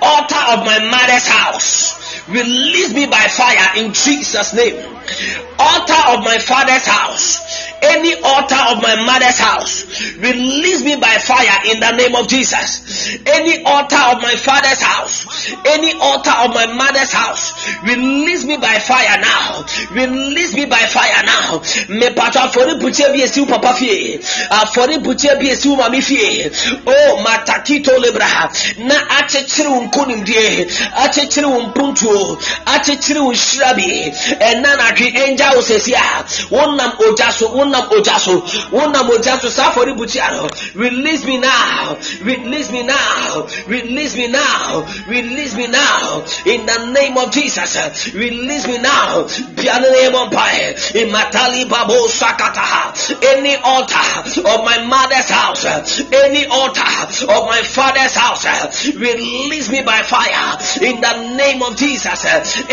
[0.00, 2.09] Altar of my mother's house.
[2.30, 4.76] Release me by fire in Jesus' name.
[5.58, 7.42] Altar of my father's house.
[7.82, 9.84] Any altar of my mother's house.
[10.16, 13.16] Release me by fire in the name of Jesus.
[13.26, 15.26] Any altar of my father's house.
[15.66, 17.52] Any altar of my mother's house.
[17.82, 19.64] Release me by fire now.
[19.90, 21.58] Release me by fire now.
[21.88, 24.18] Me pato afori putie bi esi wo papa fie.
[24.50, 26.50] Afori putie bi esi wo mami fie.
[26.86, 28.48] Oh matakito lebra.
[28.78, 30.66] Na akyekyere wo nkonimdie.
[30.94, 31.48] Akyekyere
[32.20, 32.38] mpuntuo.
[32.66, 34.12] Akyekyere wo hyirabi.
[34.40, 36.24] Ɛna natwe ɛngya wo sesi a.
[36.50, 37.48] Wonam ogya so.
[37.48, 38.40] Wonam ogya so.
[38.72, 39.48] Wonam ogya so.
[39.48, 40.48] Saa afori putie no.
[40.74, 41.96] Release me now.
[42.22, 43.46] Release me now.
[43.66, 44.86] Release me now.
[45.08, 46.24] Release me now.
[46.46, 48.12] In the name of Jesus.
[48.14, 49.24] Release me now.
[51.00, 52.90] Imatali Babo Sakataha.
[53.22, 55.64] Any altar of my mother's house,
[56.12, 56.82] any altar
[57.28, 61.99] of my father's house, release me by fire in the name of Jesus.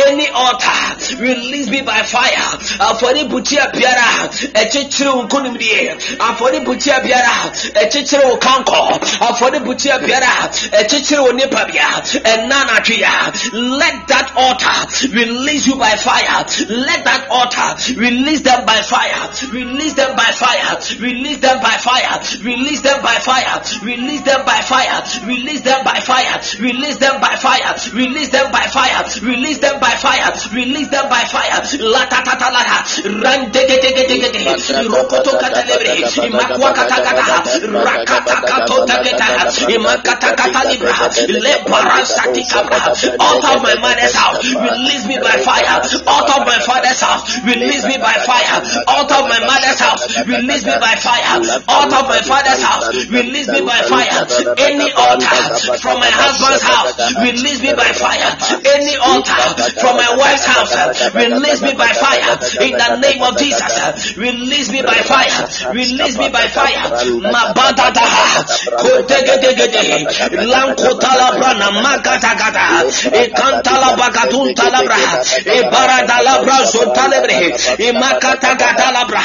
[0.08, 2.58] Any altar, release me by fire.
[2.80, 6.18] Afɔri butia biara, ɛkyekyere wo nkonimdie.
[6.18, 7.52] Afɔri butia biara,
[7.84, 9.00] ɛkyekyere wo kanko.
[9.20, 12.02] Afɔri butia biara, ɛkyekyere wo nipa bia.
[12.24, 13.54] Ɛna anatwea.
[13.54, 16.46] Let that altar release you by fire.
[16.70, 19.30] Let that altar release them by fire.
[19.52, 20.78] Release them by fire.
[21.00, 22.20] Release them by fire.
[22.42, 23.64] Release them by fire.
[23.94, 25.04] Release them by fire.
[25.28, 26.40] Release them by fire.
[26.60, 27.76] Release them by fire.
[27.94, 29.04] Release them by fire.
[29.22, 30.32] Release them by fire.
[30.53, 31.61] Release them by fire.
[31.80, 32.80] La ta ta ta la ha.
[33.03, 34.43] Ran de de de de de de.
[34.88, 36.01] Rokoto kata lebre.
[36.28, 37.38] Imakwa kata kata.
[37.68, 39.51] Rakata kato ta kata.
[39.70, 40.93] Imakata kata libra.
[41.28, 42.80] Le parasati kabra.
[43.20, 44.43] Out of my mother's house.
[44.53, 45.82] Release me by fire.
[46.07, 47.24] Out of my father's house.
[47.43, 48.61] Release me by fire.
[48.88, 50.03] Out of my mother's house.
[50.26, 51.41] Release me by fire.
[51.68, 52.93] Out of my father's house.
[53.09, 54.28] Release me by fire.
[54.57, 56.93] Any altar from my husband's house.
[57.22, 58.38] Release me by fire.
[58.65, 59.39] Any altar,
[59.80, 60.76] from my wife's house.
[61.16, 62.38] Release me by fire
[62.68, 64.18] in the name of Jesus.
[64.18, 65.47] Release me by fire.
[65.74, 66.86] Release me by fire.
[67.32, 68.43] Mabadadaha.
[68.82, 70.08] Kotegedegede.
[70.51, 72.84] Lankotalabrana magatagata.
[73.24, 75.24] Ekantalabakatun talabraha.
[75.45, 77.55] Ebaradalabra sotalebre.
[77.88, 79.24] Emakatagatalabra.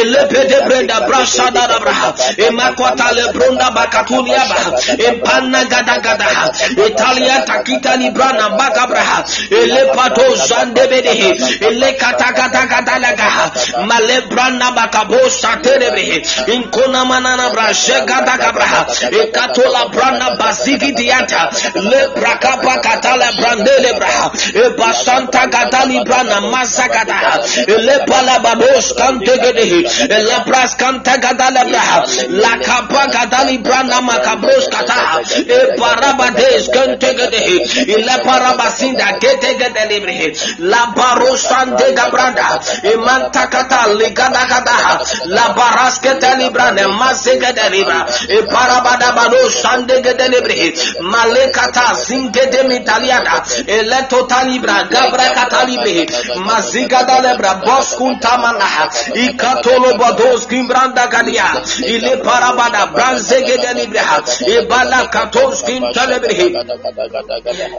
[0.00, 2.14] Elepedebrenda brasadalabra.
[2.48, 4.58] Emakotalebrunda bakatuniaba.
[4.98, 6.50] Empanagada gada.
[6.86, 9.19] Italia takita librana bagabraha.
[9.20, 13.52] Laga, Elepato Zandebedehe, Elekatakatakatalaga,
[13.86, 25.46] Malebrana Bakabo Saterebehe, Inkona Manana Brashegata Cabraha, Ekatola Brana Basiki Diata, Lebrakapa Katala Brandelebra, Ebasanta
[25.86, 37.60] librana Brana Masakata, Elepala Babos Kantegedehe, Elabras Kantakatalabra, Lakapa Katali Brana Macabros Kata, Eparabades Kantegedehe,
[37.86, 42.60] Ilaparabasinda rakete gede libre la barosante gabranda
[42.94, 49.50] imanta kata ligada gada, la baras kete libra ne mazege de libra e parabada bado
[49.50, 56.06] sande gede libre malekata zingede mitaliada e leto talibra gabra kata libre
[56.46, 61.48] maziga da libra boskunta manaha ikatolo bados kimbranda galia
[61.86, 66.52] ile parabada branzege de libra e bala katos kim talebre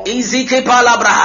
[0.06, 1.16] izike palabra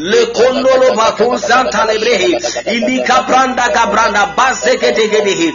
[0.00, 2.32] lekondolo makunzanta lebrehi
[2.76, 5.48] ilika branda ka branda base kete gedehi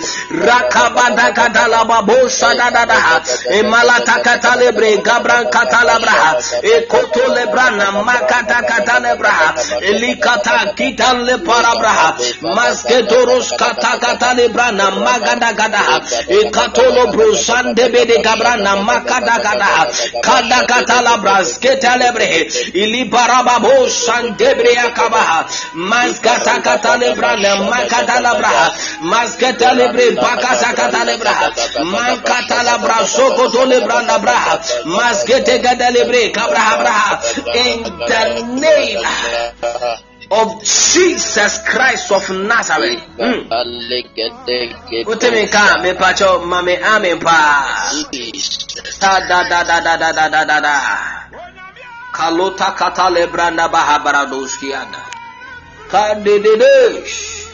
[0.48, 3.22] rakabanda katala babosha dadada
[3.52, 6.32] e malata katale bre gabran katala braha
[6.64, 9.50] e koto lebrana makata katale braha
[9.90, 12.10] elikata kitan le para braha
[12.56, 15.84] maske toros kata katale brana magada gada
[16.28, 19.70] e katolo brosande bede gabrana makada gada
[20.22, 25.46] kada katala braske telebre ili parababo sandebre akabaha.
[25.74, 28.74] Maskata katalebrana makadalabra.
[29.02, 31.36] Masketalebre bakasa katalebra.
[31.86, 34.58] Mankatalabra sokoto lebrana bra.
[34.86, 37.22] Maskete gadalebre kabra bra.
[37.54, 38.24] In the
[38.62, 39.06] name
[40.32, 43.02] of Jesus Christ of Nazareth.
[43.18, 43.48] Mm.
[45.08, 48.02] Utemi ka me pacho mame amen pa.
[49.00, 51.17] Da da da da da da da da da da.
[52.18, 54.98] Kalota kata lebranda baha baradoski anda.
[55.88, 57.46] Kadededesh.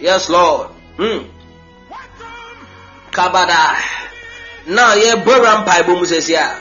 [0.00, 0.70] Yes, Lord.
[0.96, 1.26] Mm.
[3.10, 3.74] Kabada.
[4.68, 6.58] Now, yeah, Boram Bible Moses here.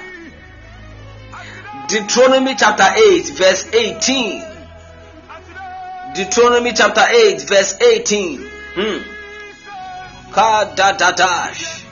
[1.87, 4.43] Deuteronomy chapter 8, verse 18.
[6.15, 8.49] Deuteronomy chapter 8, verse 18.
[8.73, 8.99] Hmm.
[10.31, 11.83] Kadadadash.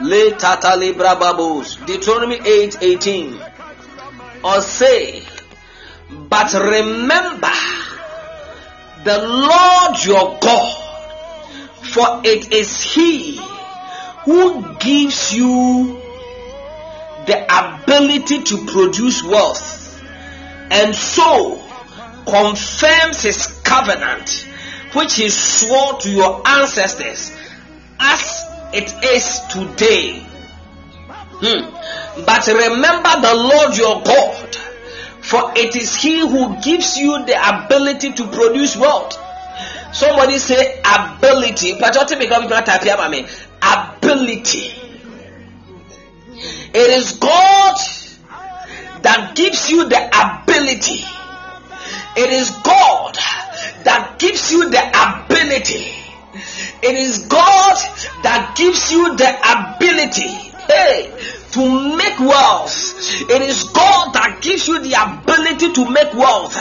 [0.00, 1.76] Le tata libra babos.
[1.84, 3.49] Deuteronomy 8, 18.
[4.42, 5.22] Or say,
[6.28, 7.52] but remember
[9.04, 10.76] the Lord your God,
[11.82, 13.40] for it is He
[14.24, 16.00] who gives you
[17.26, 19.80] the ability to produce wealth
[20.70, 21.60] and so
[22.26, 24.46] confirms his covenant
[24.92, 27.36] which he swore to your ancestors
[27.98, 30.18] as it is today.
[31.42, 31.76] Hmm.
[32.26, 34.56] But remember the Lord your God,
[35.20, 39.18] for it is he who gives you the ability to produce wealth.
[39.92, 41.72] Somebody say ability.
[43.62, 44.72] Ability.
[46.72, 47.76] It is God
[49.02, 51.04] that gives you the ability.
[52.16, 53.14] It is God
[53.84, 55.94] that gives you the ability.
[56.82, 57.76] It is God
[58.22, 60.28] that gives you the ability.
[60.68, 61.12] Hey,
[61.52, 62.96] to make wealth.
[63.22, 66.54] It is God that gives you the ability to make wealth.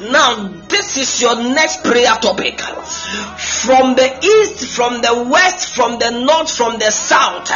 [0.00, 2.60] Now, this is your next prayer topic.
[2.60, 7.50] From the east, from the west, from the north, from the south,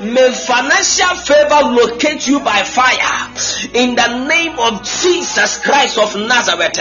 [0.00, 3.30] may financial favor locate you by fire
[3.74, 6.76] in the name of Jesus Christ of Nazareth.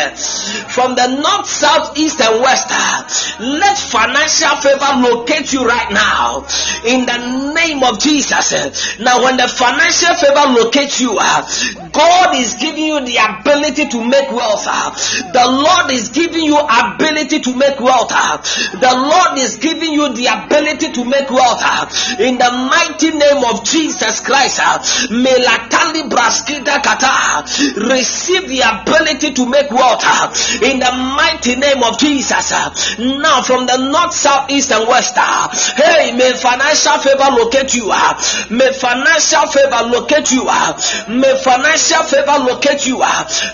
[0.71, 2.69] From the north, south, east, and west,
[3.39, 6.45] let financial favor locate you right now
[6.85, 8.99] in the name of Jesus.
[8.99, 14.31] Now, when the financial favor locates you, God is giving you the ability to make
[14.31, 14.67] wealth.
[15.36, 18.07] The Lord is giving you ability to make wealth.
[18.07, 21.59] The Lord is giving you the ability to make wealth.
[22.19, 24.59] In the mighty name of Jesus Christ,
[25.11, 27.43] Melatali Braskida Kata,
[27.83, 30.07] receive the ability to make wealth.
[30.63, 32.51] In the mighty name of Jesus.
[32.99, 35.17] Now, from the north, south, east, and west,
[35.75, 37.91] hey, may financial favor locate you.
[38.55, 40.45] May financial favor locate you.
[41.11, 43.03] May financial favor locate you.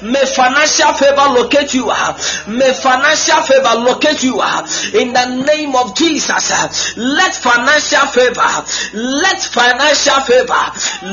[0.05, 1.89] May financial favor locate you.
[1.89, 2.15] Are
[2.47, 6.51] may financial favor locate you uh, in the name of Jesus.
[6.51, 6.67] Uh,
[6.97, 8.51] let financial favor,
[8.93, 10.65] let financial favor,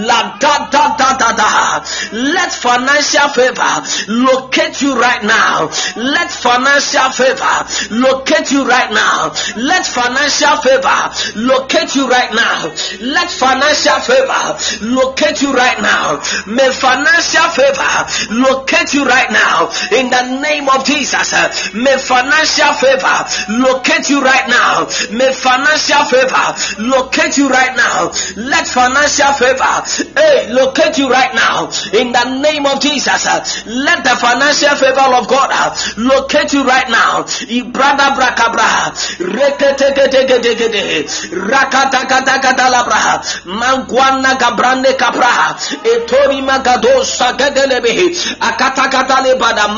[0.07, 1.85] la da da da da da.
[2.13, 3.75] Let financial favor
[4.09, 5.71] locate you right now.
[5.97, 7.57] Let financial favor
[7.95, 9.33] locate you right now.
[9.57, 11.01] Let financial favor
[11.37, 12.73] locate you right now.
[13.01, 14.45] Let financial favor
[14.83, 16.21] locate you right now.
[16.47, 17.95] May financial favor
[18.35, 21.33] locate you right now in the name of Jesus.
[21.33, 23.19] Uh, may financial favor
[23.61, 24.89] locate you right now.
[25.13, 26.49] May financial favor
[26.81, 28.09] locate you right now.
[28.37, 29.77] Let financial favor
[30.17, 33.27] hey, locate you right now in the name of Jesus.
[33.27, 37.25] Uh, let the financial favor of God uh, locate you right now.
[37.49, 38.97] Ibrada brakabra
[41.49, 49.69] rakatakatakatalabraha mangwana gabrande kapraha etori magado sagedelebe akatakatale bada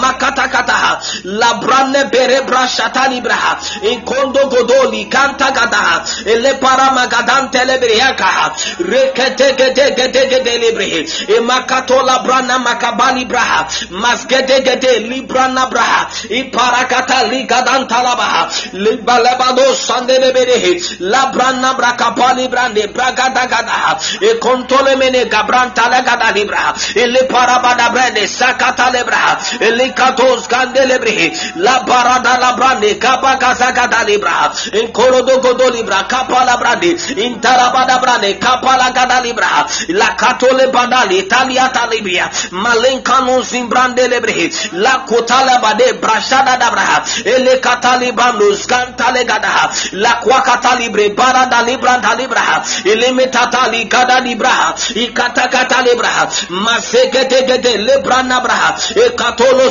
[0.60, 12.02] makatakataha labrane berebra shatani braha inkondo godoli kanta gadaha ele para magadan telebriaka reketegedegedegedelebre emakato
[12.02, 23.98] labrana makabali braha masgedegede librana braha iparakata ligadan talabaha libalebado sandelebere labrana brakapali brande bragadagada
[24.20, 26.74] e kontole mene gabranta legada libra.
[26.94, 29.38] Ele parabada brande sakata lebra.
[29.60, 34.52] Ele katos gandelebre la parada la brande kapa kasagada libra.
[34.72, 36.90] In korodo godo libra kapa la brande.
[37.24, 39.66] In tarabada brande kapa la gada libra.
[39.88, 48.12] La katole badali italia talibia malenkano zimbrande lebre la kotala bade brashada dabra ele katali
[48.12, 49.70] bandus gantale gada.
[49.92, 52.62] La kwakata libre barada libra libra.
[52.84, 54.74] Ele metatali gada libra.
[54.94, 56.28] Ikata kata libra.
[56.48, 59.70] Masegete gete libra nabra e katolo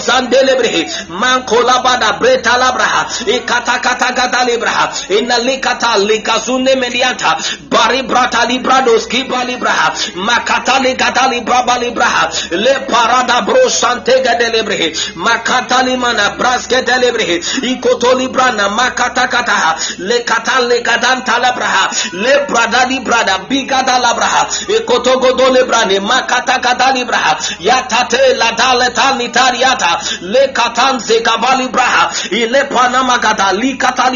[0.59, 7.37] zande libre mankola bada breta labra ikata kata gada libra inna likata likazune melianta
[7.69, 9.71] bari brata libra dos kiba libra
[10.15, 17.39] makata likata libra libra le parada bro sante gade libre makata limana braske de libre
[17.63, 24.47] ikoto libra na makata kata le kata le kadanta labra le brada librada bigada labraha
[24.67, 32.13] ekotogodo lebrane makata kata libraha yatate la dale tani tariata le katanze kabali braha.
[32.31, 34.09] Ile panama kata li kata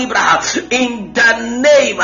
[0.71, 2.01] in the name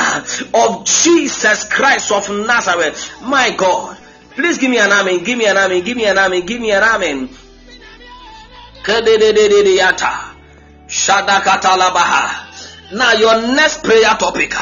[0.53, 3.97] of Jesus Christ of Nazareth my God.
[4.35, 6.71] Please give me an amen give me an amen give me an amen give me
[6.71, 7.29] an amen.
[12.91, 14.53] Now your next prayer topic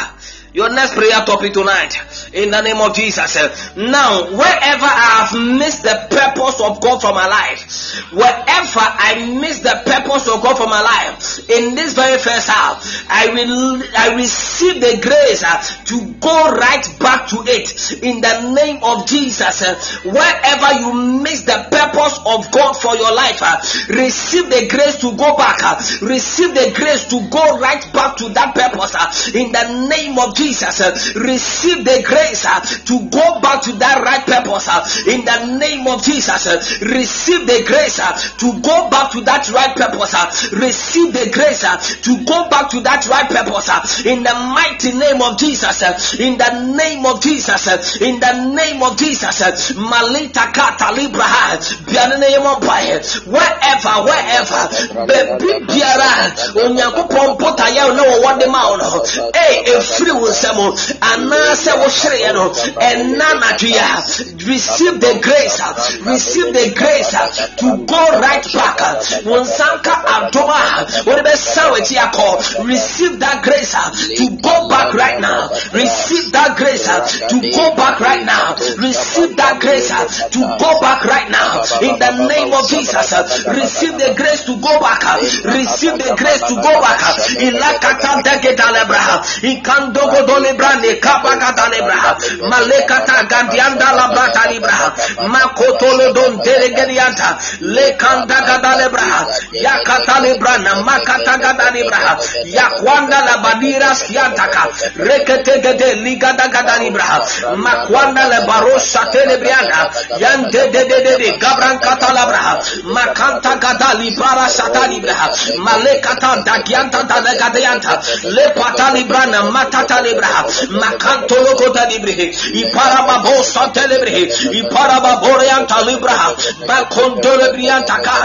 [0.54, 1.94] your next prayer topic tonight
[2.34, 3.36] in the name of Jesus.
[3.36, 9.38] Eh, now, wherever I have missed the purpose of God for my life, wherever I
[9.40, 13.84] miss the purpose of God for my life, in this very first half, I will
[13.98, 19.06] I receive the grace uh, to go right back to it in the name of
[19.06, 19.62] Jesus.
[19.62, 19.76] Eh.
[20.06, 23.42] Wherever you miss the purpose of God for your life,
[23.90, 25.60] receive the grace to go back.
[26.02, 28.96] Receive the grace to go right back to that purpose
[29.36, 34.04] in the name of Jesus, uh, receive the grace uh, to go back to that
[34.06, 34.68] right purpose.
[34.70, 39.22] uh, In the name of Jesus, uh, receive the grace uh, to go back to
[39.22, 40.14] that right purpose.
[40.14, 40.30] Uh,
[40.62, 41.66] receive the grace
[42.02, 44.06] to go back to that right purpose.
[44.06, 45.82] In the mighty name of Jesus,
[46.20, 51.58] in the name of Jesus, in the name of Jesus, Malita Kata Libra,
[51.90, 54.62] Bianene Yemopai, wherever, wherever,
[55.08, 56.30] baby Biara,
[56.62, 60.60] Onyankopɔn mpotayɛ no wɔ wɔde ma wo no ee efiri wo nsɛm
[61.02, 65.62] anaasɛ wo hyereyɛ no ɛna a receive the grace
[66.02, 67.12] receive the grace
[67.58, 68.80] to go right back.
[69.26, 72.66] Wo nsa nka adom a wode bɛsa w'akyi akɔ.
[72.66, 73.72] Receive that grace
[74.18, 75.50] to go back right now.
[75.74, 76.88] Receive that grace
[77.30, 78.56] to go back right now.
[78.78, 79.90] Receive that grace
[80.32, 81.62] to go back right now.
[81.82, 83.14] In the name of Jesus
[83.48, 85.04] receive the grace to go back.
[85.46, 87.00] Receive the grace to go back.
[87.02, 92.12] Uh, ilakata degeta lebraha ikandogo dolebrane kapakata lebraha
[92.50, 94.88] malekata gadianda labrata libraha
[95.28, 104.68] makotolo don delegedianta lekanda gada lebraha yakata lebrana makata gada lebraha yakwanda labadira siantaka.
[104.96, 107.20] Rekete gede ligada gada libraha
[107.56, 109.92] makwanda lebarosha telebrianda.
[110.20, 112.54] Yande de de de de gabran kata labraha
[112.84, 117.94] makanta gada libara shata libraha malekata dagianta dalegadeyanta
[118.24, 120.44] lepata librana matata libraha
[120.82, 122.26] makantolo kota librihe
[122.62, 124.24] iparaba bo sante librihe
[124.60, 126.30] iparaba boreanta libraha
[126.68, 128.18] bakondole brianta ka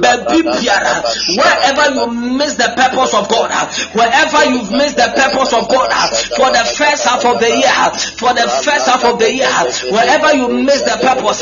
[0.00, 0.94] baby biara
[1.36, 2.06] wherever you
[2.38, 3.50] miss the purpose of God
[3.94, 5.90] wherever you've missed the purpose of God
[6.36, 7.82] for the first half of the year
[8.16, 9.56] for the first half of the year
[9.90, 11.40] wherever you miss the purpose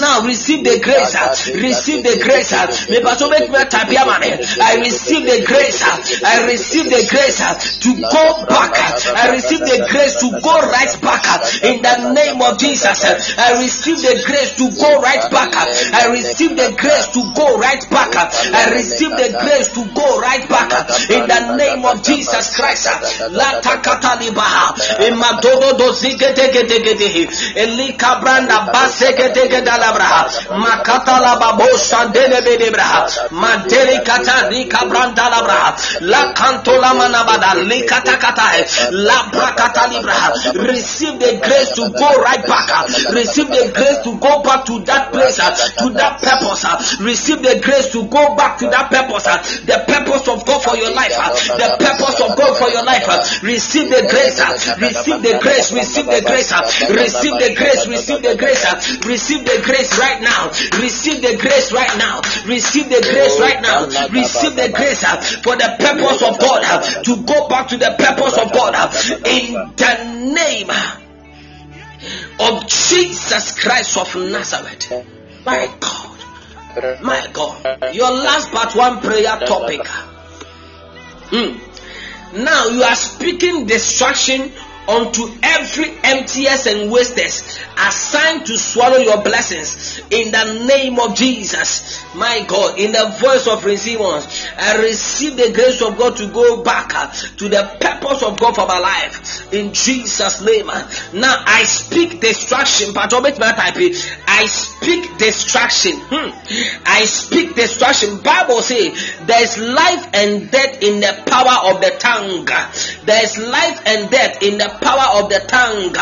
[0.00, 1.14] now receive the grace
[1.54, 2.52] receive the grace.
[2.88, 5.82] Me paso make me tapia mane I receive the grace
[6.22, 7.40] I receive the grace
[7.80, 8.72] to go back.
[9.16, 11.24] I receive the grace to go right back.
[11.62, 13.04] In the name of Jesus
[13.38, 15.54] I receive the grace to go right back.
[15.56, 18.14] I receive the grace to go right back.
[18.16, 20.70] I receive the grace to go right back.
[21.10, 22.88] In the name of Jesus Christ.
[23.30, 23.60] La
[27.54, 36.72] elika branda basegedegedalabraha makata la babosha delebedebra mandele kata lika branda labraha la kanto
[40.62, 42.68] receive the grace to go right back
[43.12, 45.36] receive the grace to go back to that place
[45.78, 46.64] to that purpose
[47.00, 49.24] receive the grace to go back to that purpose
[49.64, 51.12] the purpose of God for your life
[51.58, 53.06] the purpose of God for your life
[53.42, 54.38] receive the grace
[54.80, 56.52] receive the grace receive the grace
[56.90, 58.64] receive the grace receive the grace
[59.06, 60.48] receive the grace right now
[60.80, 65.04] receive the grace right now receive the grace right now receive the grace
[65.42, 66.62] for the purpose of God
[67.04, 68.74] to go back to the purpose of God.
[69.26, 70.70] In the name
[72.40, 74.92] of Jesus Christ of Nazareth.
[75.44, 77.02] My God.
[77.02, 77.94] My God.
[77.94, 79.80] Your last but one prayer topic.
[81.30, 81.60] Mm.
[82.44, 84.52] Now you are speaking destruction
[84.88, 90.00] unto every emptiest and wasters assigned to swallow your blessings.
[90.10, 92.03] In the name of Jesus.
[92.14, 96.62] My God, in the voice of receivers, I receive the grace of God to go
[96.62, 100.66] back uh, to the purpose of God for my life in Jesus' name.
[100.66, 106.00] Now I speak destruction, but I speak destruction.
[106.10, 106.82] Hmm.
[106.84, 108.18] I speak destruction.
[108.20, 108.90] Bible say
[109.24, 112.44] there is life and death in the power of the tongue.
[113.04, 115.92] There is life and death in the power of the tongue.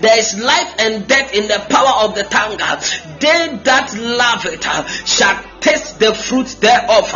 [0.00, 2.58] There is life and death in the power of the tongue.
[3.20, 4.64] They that love it
[5.06, 7.10] shall taste the fruit thereof.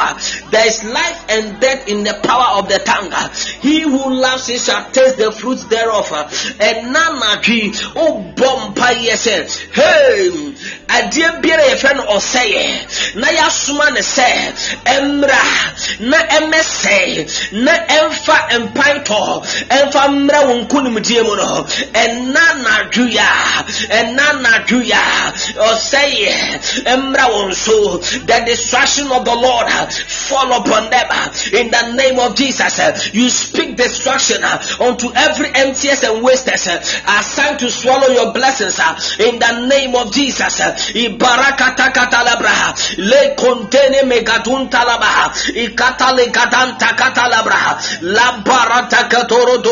[0.51, 3.12] There is life and death in the power of the tongue.
[3.61, 6.11] He who loves it shall taste the fruit thereof.
[6.61, 9.49] And nanadwi o bompa yese.
[9.72, 10.55] Hey,
[10.88, 14.28] adeɛ biara yɛfrɛ no ɔsɛeɛ na yɛasoma ne sɛ
[14.84, 15.42] ɛmmra
[16.11, 19.20] na ɛmmɛsɛe na ɛmfa mpan tɔ
[19.70, 23.28] ɛmfa mmra wo nkonimdie mu no ɛna nadwoya
[23.88, 25.03] ɛna nadwoya
[25.57, 27.99] ɔsɛeɛ ɛmmra wo nso
[28.41, 32.78] the destruction of the Lord uh, fall upon them uh, in the name of Jesus.
[32.78, 34.43] Uh, you speak destruction
[34.80, 38.78] unto every emptiness and wasters assigned to swallow your blessings
[39.20, 40.61] in the name of Jesus.
[42.99, 45.30] Le contene megatun talabaha.
[45.55, 48.03] Ikata le kadanta katalabraha.
[48.03, 49.62] La barata katoro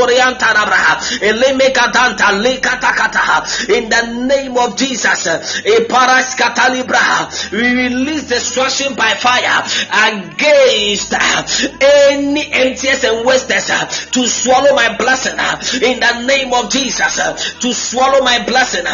[2.43, 3.69] le katakataha.
[3.71, 5.27] In the name of Jesus.
[5.63, 7.53] Iparas katalibraha.
[7.53, 9.65] We release destruction by fire
[10.13, 11.43] against uh,
[11.81, 17.17] any emptiness and wasters uh, to swallow my blessing uh, in the name of Jesus.
[17.61, 18.85] To swallow my blessing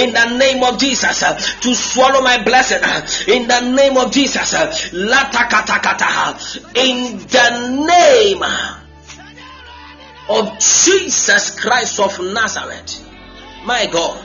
[0.00, 1.18] in the name of Jesus.
[1.60, 2.80] To swallow my blessing
[3.26, 4.52] in the name of Jesus.
[4.92, 5.16] In the
[7.86, 8.42] name
[10.28, 13.04] of Jesus Christ of Nazareth.
[13.64, 14.22] My God.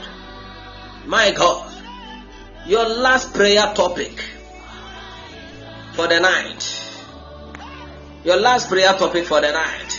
[1.07, 1.71] My God.
[2.67, 4.32] Your last prayer topic
[5.93, 6.61] for the night.
[8.23, 9.91] Your last prayer topic for the night.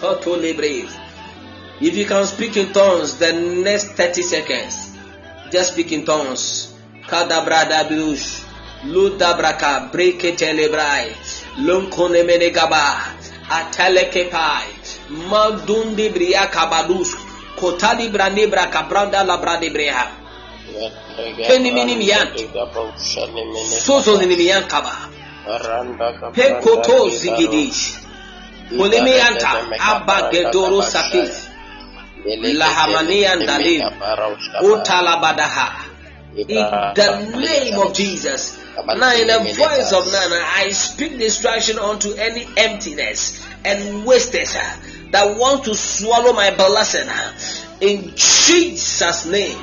[0.00, 0.94] Totally brave.
[1.80, 4.96] If you can speak in tongues the next 30 seconds,
[5.50, 6.72] just speak in tongues.
[7.08, 8.44] Kadabrada bilush.
[8.84, 11.16] Ludabraka breketelebrae.
[11.58, 13.16] Lunkonemenegaba.
[13.50, 14.68] Atelekepai.
[15.28, 17.16] Madundi bria kabadus.
[17.56, 19.24] Kotali brande braka branda
[24.68, 25.10] kaba.
[33.46, 33.82] Dalil.
[34.60, 35.68] Utalabadaha.
[36.36, 36.46] In
[36.94, 38.58] the name of Jesus.
[38.86, 44.52] Now, in the voice of Nana, I speak destruction unto any emptiness and wastage
[45.10, 47.08] that want to swallow my blessing.
[47.80, 49.58] In Jesus' name,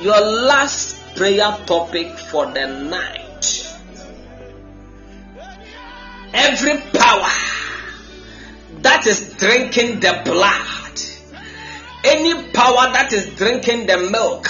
[0.00, 3.22] your last prayer topic for the night.
[6.32, 7.32] Every power
[8.82, 11.42] that is drinking the blood,
[12.04, 14.48] any power that is drinking the milk,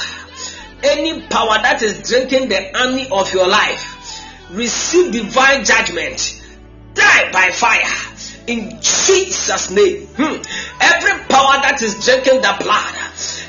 [0.82, 6.42] any power that is drinking the honey of your life, receive divine judgment,
[6.94, 8.16] die by fire
[8.47, 10.07] in Jesus' name.
[10.16, 10.42] Hmm.
[10.80, 12.94] Every power that is drinking the blood,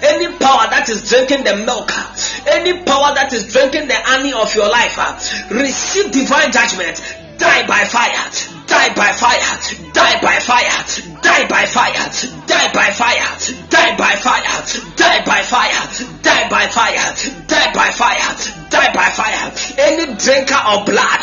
[0.01, 1.91] any power that is drinking the milk,
[2.47, 4.97] any power that is drinking the honey of your life,
[5.51, 7.01] receive divine judgment,
[7.37, 8.29] die by fire,
[8.67, 12.09] die by fire, die by fire, die by fire,
[12.47, 13.29] die by fire,
[13.69, 14.63] die by fire,
[14.95, 15.83] die by fire,
[16.21, 17.15] die by fire,
[17.47, 18.31] die by fire,
[18.69, 19.51] die by fire.
[19.77, 21.21] Any drinker of blood,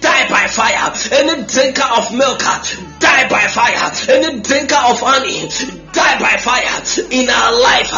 [0.00, 0.92] die by fire.
[1.12, 2.40] Any drinker of milk,
[2.98, 3.92] die by fire.
[4.08, 5.48] Any drinker of honey,
[5.92, 6.82] die by fire.
[7.10, 7.90] In our life,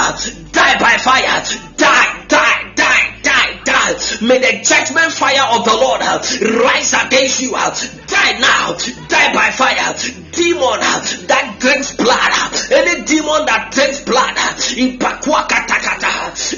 [0.52, 1.42] die by fire.
[1.76, 3.94] Die, die, die, die, die.
[4.22, 7.52] May the judgment fire of the Lord rise against you.
[7.52, 8.76] Die now,
[9.08, 9.94] die by fire.
[10.32, 10.80] Demon
[11.28, 12.32] that drinks blood,
[12.72, 14.36] any demon that drinks blood,
[14.76, 14.98] in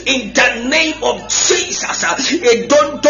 [0.06, 3.02] in the name of Jesus, it don't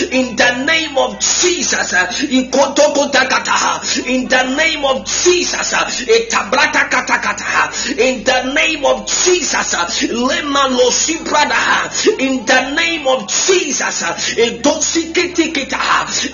[0.00, 5.72] in the name of Jesus, eh, kotakata, in the name of Jesus,
[6.08, 6.28] eh,
[7.98, 9.74] in the name of Jesus,
[12.18, 14.02] in the name of Jesus,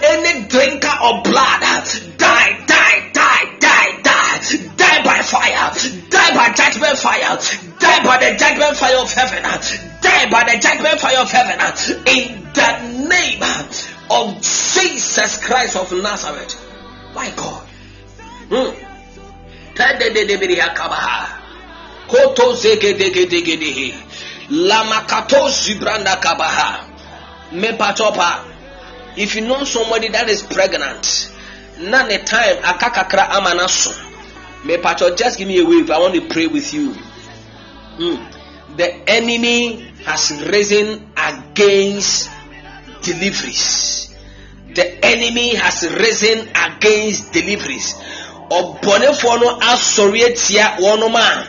[0.02, 1.60] any drinker of blood,
[2.18, 3.10] die, die,
[4.76, 5.72] die, by fire,
[6.10, 7.38] die by judgment fire,
[7.78, 9.42] die by the judgment fire of heaven,
[10.02, 11.58] die by the judgment fire of heaven,
[12.06, 13.42] in the name
[14.10, 16.54] of Jesus Christ of Nazareth.
[17.14, 17.66] My God.
[18.50, 18.74] Hmm.
[22.06, 22.94] Koto zeke
[25.48, 26.90] zibranda kabaha.
[29.16, 31.30] If you know somebody that is pregnant,
[31.78, 33.28] none the time akakakra
[34.64, 34.82] amanaso.
[34.82, 35.90] Mepacho, just give me a wave.
[35.90, 36.92] I want to pray with you.
[36.92, 38.76] Hmm.
[38.76, 42.30] The enemy has risen against
[43.02, 44.14] deliveries.
[44.74, 47.94] The enemy has risen against deliveries.
[48.50, 51.48] Ọbọnefoɔ no asɔre atia wɔn a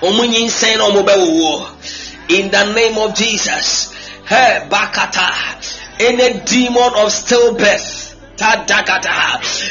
[0.00, 2.30] wɔn nyinsɛn na wɔn bɛwowɔ.
[2.30, 3.92] In the name of Jesus,
[4.26, 5.30] hey, bakata,
[6.00, 8.07] any demon of stillbirth.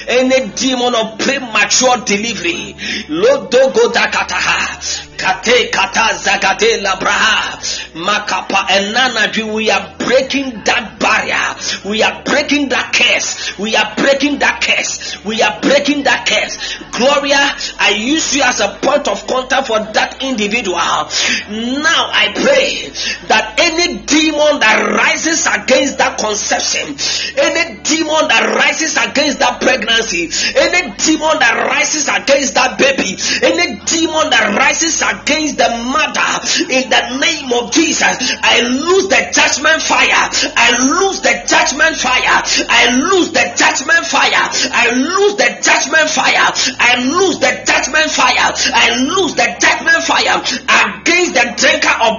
[0.07, 2.75] Any demon of premature delivery.
[3.07, 5.06] Lodogo dakataha.
[5.17, 7.57] Kate kata zakate labraha.
[7.93, 9.53] Makapa Nanaji.
[9.53, 11.89] We are breaking that barrier.
[11.89, 13.57] We are breaking that curse.
[13.57, 15.23] We are breaking that curse.
[15.25, 16.77] We are breaking that curse.
[16.91, 20.77] Gloria, I use you as a point of contact for that individual.
[20.77, 22.89] Now I pray
[23.27, 26.93] that any demon that rises against that conception,
[27.37, 33.79] any demon that rises against that pregnancy, any demon that rises against that baby, any
[33.85, 36.31] demon that rises against the mother
[36.67, 38.15] in the name of Jesus.
[38.43, 40.29] I lose the judgment fire.
[40.55, 42.41] I lose the judgment fire.
[42.67, 44.45] I lose the judgment fire.
[44.71, 46.49] I lose the judgment fire.
[46.79, 48.51] I lose the judgment fire.
[48.51, 52.16] I lose the judgment fire against the drinker of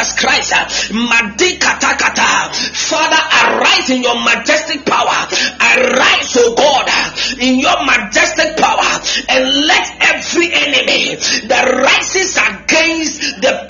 [0.00, 0.52] Jesus Christ.
[2.88, 5.28] Father, arise in your majestic power.
[5.60, 6.88] Arise, O God,
[7.38, 11.16] in your majestic power and let every enemy
[11.48, 13.66] that rises against the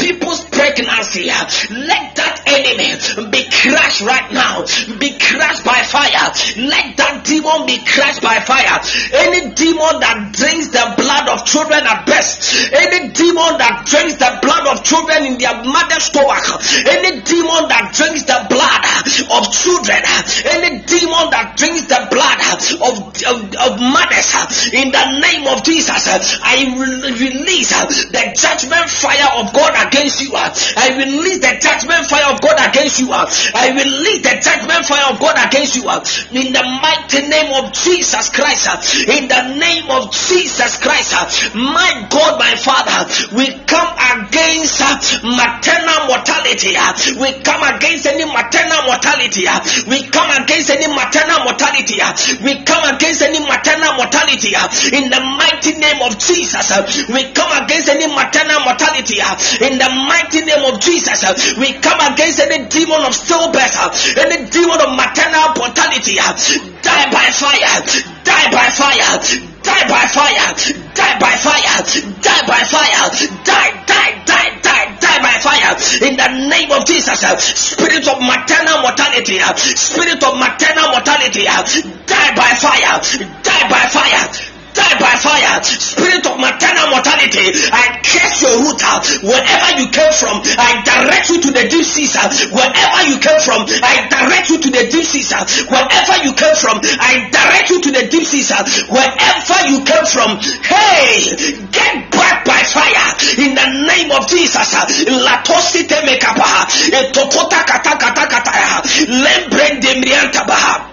[0.80, 1.28] people's pregnancy,
[1.74, 2.96] let that enemy
[3.30, 4.64] be crushed right now,
[4.98, 6.32] be crushed by fire.
[6.56, 8.80] Let that demon be crushed by fire.
[9.12, 14.38] Any demon that drinks the blood of children at best, any demon that drinks the
[14.42, 16.44] blood of children in their mother's stomach,
[16.88, 18.82] any demon that drinks the blood
[19.30, 20.00] of children,
[20.48, 24.28] any demon that drinks the blood of, of, of mothers,
[24.72, 26.08] in the name of Jesus,
[26.42, 27.72] I release
[28.10, 30.30] the judgment fire of God against you.
[30.76, 33.10] I will release the judgment fire of God against you.
[33.12, 35.86] I will release the judgment fire of God against you.
[36.34, 38.68] In the mighty name of Jesus Christ.
[39.08, 41.14] In the name of Jesus Christ.
[41.54, 44.80] My God, my Father, we come against
[45.22, 46.76] maternal mortality.
[47.18, 49.46] We come against any maternal mortality.
[49.86, 51.98] We come against any maternal mortality.
[52.42, 54.54] We come against any maternal mortality.
[54.92, 56.70] In the mighty name of Jesus,
[57.08, 59.18] we come against any maternal mortality.
[59.60, 61.24] In the mighty name of Jesus,
[61.58, 66.16] we come against any demon of stillbirth, any demon of maternal mortality.
[66.16, 67.76] Die by fire,
[68.24, 69.14] die by fire,
[69.62, 70.48] die by fire,
[70.94, 71.76] die by fire,
[72.20, 73.04] die by fire,
[73.44, 75.72] die, die, die, die, die by fire.
[76.08, 79.38] In the name of Jesus, spirit of maternal mortality,
[79.76, 83.00] spirit of maternal mortality, die by fire,
[83.42, 85.62] die by fire die by fire.
[85.64, 89.04] Spirit of maternal mortality, I curse your root out.
[89.22, 92.14] Wherever you came from, I direct you to the deep seas.
[92.50, 95.32] Wherever you came from, I direct you to the deep seas.
[95.68, 98.50] Wherever you came from, I direct you to the deep seas.
[98.90, 101.34] Wherever you came from, hey,
[101.70, 103.08] get back by fire
[103.38, 104.74] in the name of Jesus.
[105.06, 110.89] Latosite mekapa, etokota kata kata kata, lembre demrianta baha.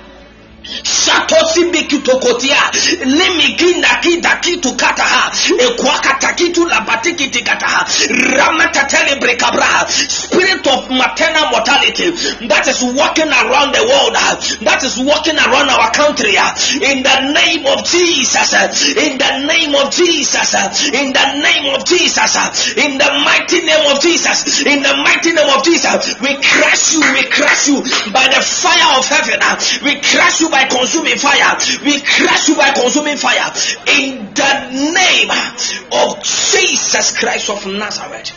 [0.83, 1.63] Shatosi
[3.05, 5.31] limiginda kita kitu kataha.
[5.59, 7.85] Ekwakata kitu labatiki tikataha
[8.37, 12.11] ramatatele brekabraha spirit of maternal mortality.
[12.47, 14.15] That is walking around the world.
[14.65, 16.35] That is walking around our country.
[16.37, 18.53] In the name of Jesus.
[18.95, 20.53] In the name of Jesus.
[20.91, 22.33] In the name of Jesus.
[22.77, 24.65] In the mighty name of Jesus.
[24.65, 26.15] In the mighty name of Jesus.
[26.19, 27.01] We crush you.
[27.13, 29.39] We crush you by the fire of heaven.
[29.83, 31.53] We crush you by consuming fire.
[31.85, 33.53] We crush you by consuming fire
[33.85, 34.53] in the
[34.97, 35.29] name
[35.93, 38.33] of Jesus Christ of Nazareth.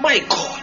[0.00, 0.62] My God.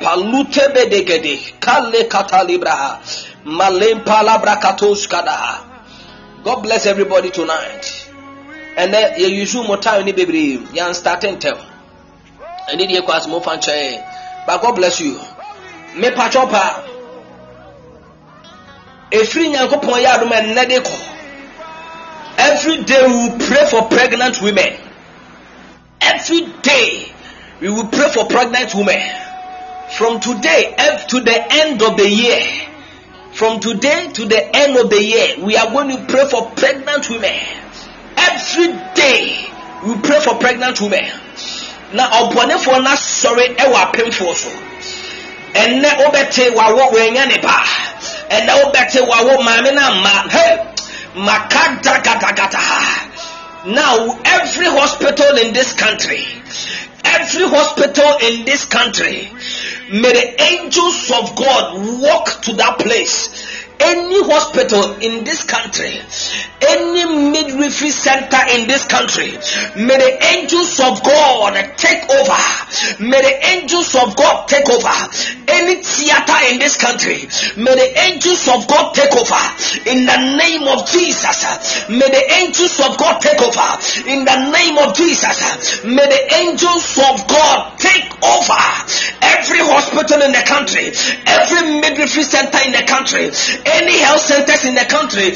[0.00, 1.60] Palute bedegede.
[1.60, 3.00] Kale katalibraha.
[3.44, 5.64] Malem palabrakatos kadaha.
[6.44, 8.06] God bless everybody tonight.
[8.76, 10.66] And then you use more time ni baby.
[10.72, 11.69] You starting tell.
[12.72, 14.02] Ɛne deɛ kɔ asɛm fa nkyɛn
[14.46, 15.20] but god bless you.
[15.96, 16.82] Mepatwɔ pa
[19.10, 20.96] ɛfiri nyankopɔn yɛ adom ɛnnɛ de kɔ
[22.38, 24.72] every day we will pray for pregnant women.
[26.00, 27.12] Every day
[27.60, 29.02] we will pray for pregnant women.
[29.90, 30.74] From today
[31.08, 32.42] to the end of the year.
[33.32, 37.10] From today to the end of the year we are going to pray for pregnant
[37.10, 37.34] women.
[38.16, 39.46] Every day
[39.84, 41.10] we pray for pregnant women
[41.92, 44.50] na ɔbɔnefoɔ no asɔre wɔ apemfoɔ so.
[45.54, 47.64] Ɛnɛ wobɛte wawɔ wɔanya ne ba.
[48.30, 50.58] Ɛnɛ wobɛte wawɔ maame no amma hey
[51.14, 52.60] makadagadagata
[53.66, 56.24] now every hospital in this country
[57.04, 59.28] every hospital in this country
[59.92, 63.39] may the angels of god walk to that place
[63.80, 66.00] any hospital in this country,
[66.60, 69.32] any midwifery center in this country,
[69.76, 72.42] may the angels of God take over.
[73.00, 74.96] May the angels of God take over.
[75.48, 77.24] Any theater in this country,
[77.56, 79.42] may the angels of God take over.
[79.88, 83.68] In the name of Jesus, may the angels of God take over.
[84.06, 88.62] In the name of Jesus, may the angels of God take over
[89.22, 90.92] every hospital in the country,
[91.26, 93.30] every midwifery center in the country
[93.78, 95.30] any health centers in the country,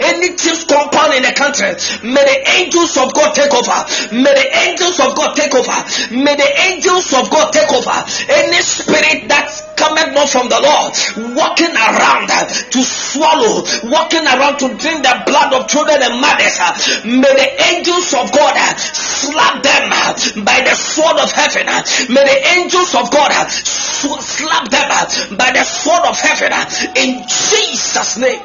[0.00, 1.74] any chief's compound in the country.
[2.06, 3.78] May the angels of God take over.
[4.14, 5.78] May the angels of God take over.
[6.14, 7.96] May the angels of God take over.
[8.30, 10.92] Any spirit that cometh not from the Lord,
[11.38, 16.58] walking around to swallow, walking around to drink the blood of children and mothers.
[17.06, 21.66] May the angels of God slap them by the sword of heaven.
[22.12, 26.52] May the angels of God slap them by the sword of heaven
[26.98, 28.42] in Jesus' name.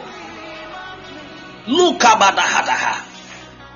[1.65, 2.37] Look about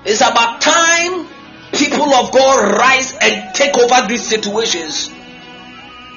[0.04, 1.26] It's about time
[1.72, 5.10] people of God rise and take over these situations.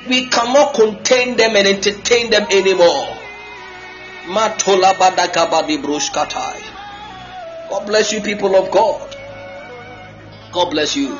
[0.08, 3.18] We cannot contain them and entertain them anymore.
[7.70, 9.16] God bless you, people of God.
[10.52, 11.18] God bless you.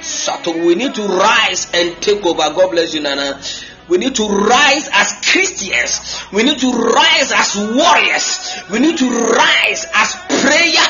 [0.00, 2.42] So we need to rise and take over.
[2.54, 3.40] God bless you, Nana.
[3.88, 6.22] We need to rise as Christians.
[6.32, 8.62] We need to rise as warriors.
[8.70, 10.86] We need to rise as prayer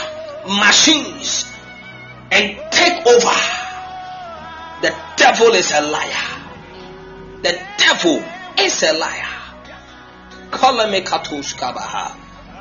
[0.59, 1.45] machines
[2.31, 3.37] and take over.
[4.83, 6.46] The devil is a liar.
[7.43, 8.25] The devil
[8.59, 9.33] is a liar.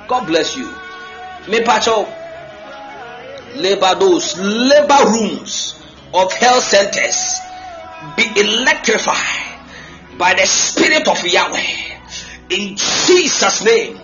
[0.08, 0.74] God bless you.
[1.48, 2.08] Me pacho
[3.56, 5.82] labor those labor rooms
[6.14, 7.40] of health centers
[8.16, 9.60] be electrified
[10.18, 12.00] by the spirit of Yahweh
[12.50, 14.00] in Jesus name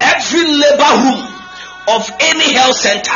[0.00, 1.31] every labor room
[1.88, 3.10] of any health center,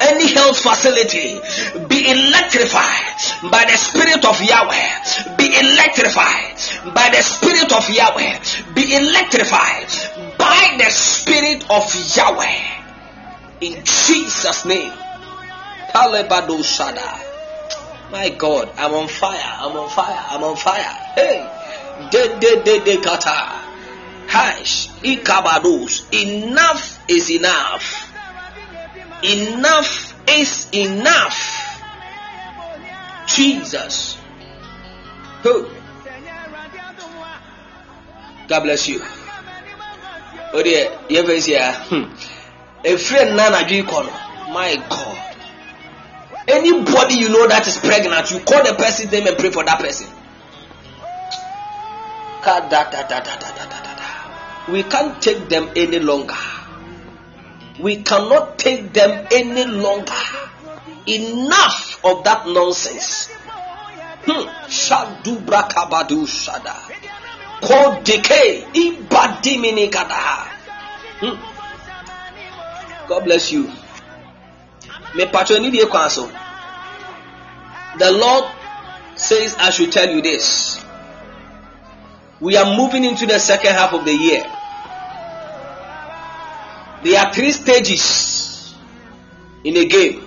[0.00, 1.40] any health facility
[1.88, 5.36] be electrified by the Spirit of Yahweh.
[5.36, 8.38] Be electrified by the Spirit of Yahweh.
[8.74, 9.88] Be electrified
[10.38, 11.84] by the Spirit of
[12.16, 12.80] Yahweh.
[13.60, 14.92] In Jesus' name.
[18.10, 19.56] My God, I'm on fire.
[19.58, 20.24] I'm on fire.
[20.30, 20.96] I'm on fire.
[21.14, 21.46] Hey.
[22.10, 23.69] De de de de kata.
[24.30, 24.86] Hash.
[25.02, 26.06] Ikabados.
[26.14, 28.14] Enough is enough.
[29.24, 31.82] Enough is enough.
[33.26, 34.16] Jesus.
[35.42, 35.68] Who?
[38.46, 39.02] God bless you.
[40.52, 41.72] Oh dear, you ever see a
[42.98, 43.66] friend nana
[44.52, 45.36] My God.
[46.46, 49.78] Anybody you know that is pregnant, you call the person's name and pray for that
[49.78, 50.08] person.
[54.68, 56.36] We can't take them any longer.
[57.80, 60.12] We cannot take them any longer.
[61.06, 63.28] Enough of that nonsense.
[64.26, 64.46] Hmm.
[64.68, 66.76] Shadu brakabadu shada.
[68.04, 68.64] Decay.
[68.74, 70.46] Ibadimini kadaha.
[71.20, 71.36] Hmm.
[73.08, 73.64] God bless you.
[75.16, 75.70] Me patroni.
[77.98, 78.44] The Lord
[79.16, 80.69] says I should tell you this.
[82.40, 84.42] We are moving into the second half of the year.
[87.02, 88.74] There are three stages
[89.62, 90.26] in a game.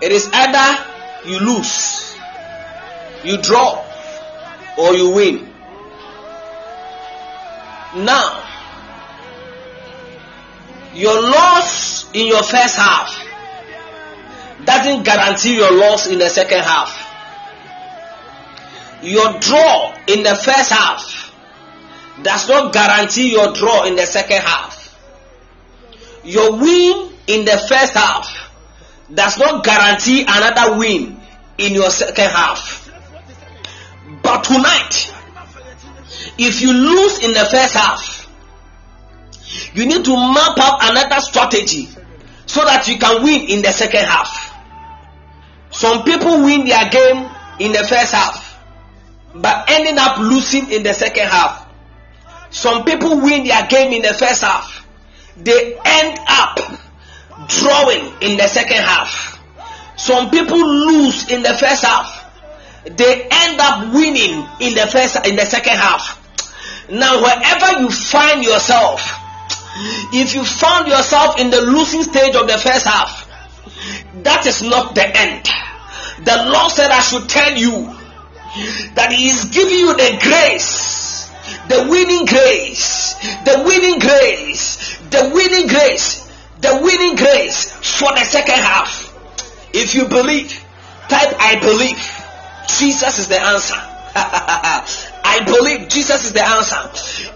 [0.00, 0.84] It is either
[1.26, 2.16] you lose,
[3.24, 3.84] you draw,
[4.76, 5.48] or you win.
[7.96, 8.44] Now,
[10.94, 13.24] your loss in your first half
[14.64, 16.97] doesn't guarantee your loss in the second half.
[19.02, 21.32] Your draw in the first half
[22.22, 24.98] does not guarantee your draw in the second half.
[26.24, 28.50] Your win in the first half
[29.12, 31.20] does not guarantee another win
[31.58, 32.90] in your second half.
[34.22, 35.14] But tonight,
[36.38, 38.28] if you lose in the first half,
[39.74, 41.88] you need to map out another strategy
[42.46, 44.54] so that you can win in the second half.
[45.70, 47.28] Some people win their game
[47.58, 48.47] in the first half,
[49.34, 51.66] but ending up losing in the second half.
[52.50, 54.86] Some people win their game in the first half,
[55.36, 56.58] they end up
[57.48, 59.38] drawing in the second half.
[59.96, 62.24] Some people lose in the first half,
[62.84, 66.16] they end up winning in the first in the second half.
[66.90, 69.02] Now, wherever you find yourself,
[70.12, 73.26] if you found yourself in the losing stage of the first half,
[74.22, 75.46] that is not the end.
[76.24, 77.97] The Lord said, I should tell you
[78.94, 81.28] that He is giving you the grace,
[81.68, 86.26] the winning grace, the winning grace, the winning grace,
[86.60, 89.04] the winning grace for the second half.
[89.72, 90.52] If you believe,
[91.08, 91.98] type I believe.
[92.78, 93.87] Jesus is the answer.
[95.28, 96.80] I believe Jesus is the answer.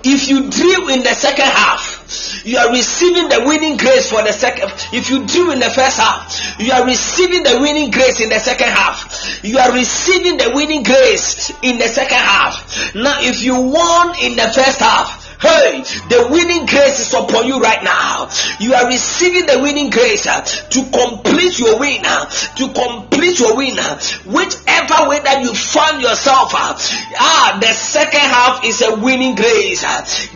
[0.03, 4.33] If you dream in the second half, you are receiving the winning grace for the
[4.33, 4.71] second.
[4.93, 8.41] If you dream in the first half, you are receiving the winning grace in the
[8.41, 9.45] second half.
[9.45, 12.95] You are receiving the winning grace in the second half.
[12.95, 17.59] Now, if you won in the first half, Hey, the winning grace is upon you
[17.59, 18.31] right now.
[18.61, 22.27] You are receiving the winning grace uh, to complete your win, uh,
[22.63, 23.75] to complete your win.
[23.77, 29.83] Uh, whichever way that you find yourself, ah, the second half is a winning grace.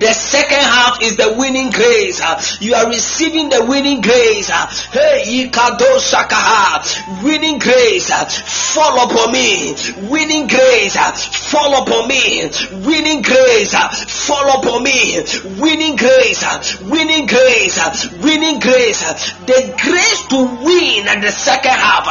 [0.02, 2.18] the second half is the winning grace.
[2.60, 4.50] you are receiving the winning grace.
[4.90, 8.10] hey, Ikado Shakaha, winning grace,
[8.74, 9.70] fall upon me.
[10.10, 10.96] Winning grace,
[11.46, 12.50] fall upon me.
[12.82, 13.70] Winning grace,
[14.26, 14.95] fall upon me.
[14.96, 17.76] Winning grace, winning grace,
[18.24, 19.00] winning grace.
[19.44, 22.06] The grace to win at the second half.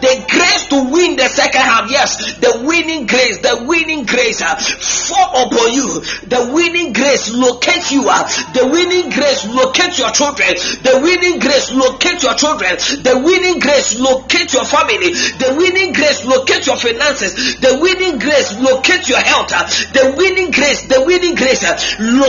[0.00, 1.90] The grace to win the second half.
[1.90, 6.00] Yes, the winning grace, the winning grace uh, fall upon you.
[6.32, 8.08] The winning grace locate you.
[8.08, 8.24] uh,
[8.56, 10.48] The winning grace locate your children.
[10.80, 12.72] The winning grace locate your children.
[13.04, 15.12] The winning grace locate your family.
[15.12, 17.60] The winning grace locate your finances.
[17.60, 19.52] The winning grace locate your health.
[19.52, 21.76] uh, The winning grace, the winning grace uh,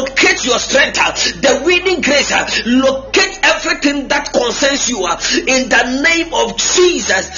[0.01, 0.97] locate your strength.
[0.99, 5.05] uh, The winning grace uh, locate everything that concerns you.
[5.05, 7.29] uh, In the name of Jesus.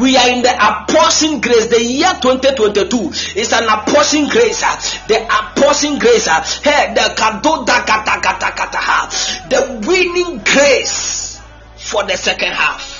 [0.00, 1.66] We are in the apportion grace.
[1.66, 4.60] The year 2022 is an apportion grace.
[5.08, 6.26] The apportion grace.
[6.62, 9.08] Hey, the kado da kata kata kata ha.
[9.48, 11.40] The winning grace
[11.76, 12.98] for the second half.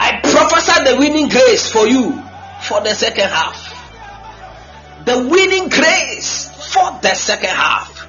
[0.00, 2.12] I prophesy the winning grace for you
[2.62, 3.73] for the second half.
[5.04, 8.08] The winning grace for the second half.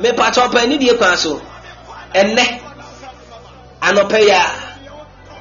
[0.00, 1.42] Me pato pa ni die kwan so.
[2.14, 2.62] Enne.
[3.82, 4.42] Anɔpɛ yi a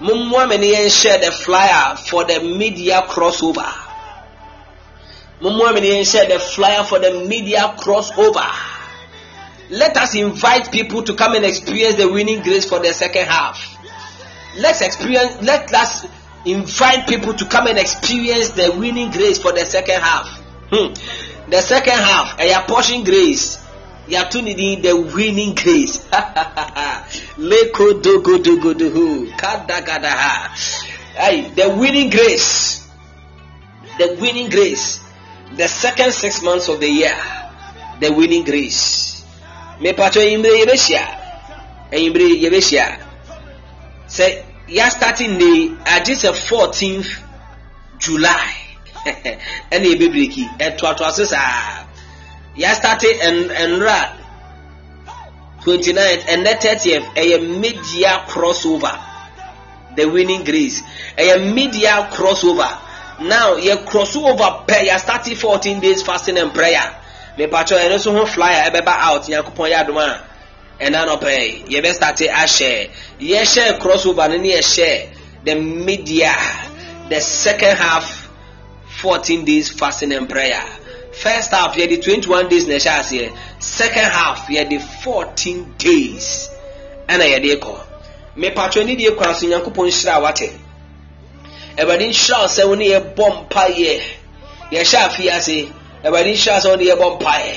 [0.02, 3.72] mommoa me ne yɛnhyɛ the flyer for the media crossover.
[5.42, 8.50] Mommoa me ne yɛnhyɛ the flyer for the media crossover.
[9.70, 13.78] Let us invite people to come and experience the winning grace for the second half.
[14.58, 16.08] Let's experience let us
[16.46, 20.36] invite people to come and experience the winning grace for the second half
[20.69, 20.94] hmm.
[21.49, 23.57] the second half ɛyɛ portion grace.
[24.07, 25.99] Yàtò ni di the winning grace.
[27.38, 30.56] Leko dogo dogo dogo kadagada ha
[31.19, 32.88] ayi the winning grace.
[33.98, 35.02] The winning grace.
[35.56, 37.18] The second six months of the year
[37.99, 39.23] the winning grace.
[39.80, 41.03] Mepatro eyimbire yɛbɛhyia
[41.91, 42.85] eyimbire yɛbɛhyia
[44.07, 47.10] sɛ yà starting day agye sɛ fourteenth
[47.99, 48.66] july
[49.72, 51.86] ɛna yɛbɛbreki ɛtoatoa so saa.
[52.58, 53.10] Yɛastate
[53.70, 54.14] nwura
[55.64, 58.98] 29th ɛnɛ 30th ɛyɛ media crossover.
[59.96, 60.82] The winning grace.
[61.18, 62.70] Ɛyɛ media crossover.
[63.20, 66.96] Now yɛ crossover pɛ yɛastate 14 days fasting and prayer.
[67.38, 70.24] Mepatwɛ ɛno nso ho flyer ɛbɛba out nyankopɔn yɛ adom a
[70.84, 72.90] ɛna nɔpɛ yɛbɛstate ahyɛ.
[73.20, 75.08] Yɛhyɛ crossover no ne yɛhyɛ
[75.46, 76.34] the media
[77.10, 78.16] the second half
[79.02, 80.64] 14 days fasting and prayer.
[81.11, 86.49] First half yɛde 21 days na ɛhyɛ aseɛ second half yɛde 14 days
[87.07, 87.76] ɛna yɛde kɔ
[88.38, 90.52] mepatwɛ ne deɛ kwan so nyankopɔn nhyira a wate.
[91.78, 94.02] Awurade nhyira wo sɛ wo ne yɛbɔ mpayɛ
[94.72, 95.69] yɛhyɛ afie ase.
[96.03, 97.56] Awurade nhyira sɛ wo ne yɛbɔ mpayɛ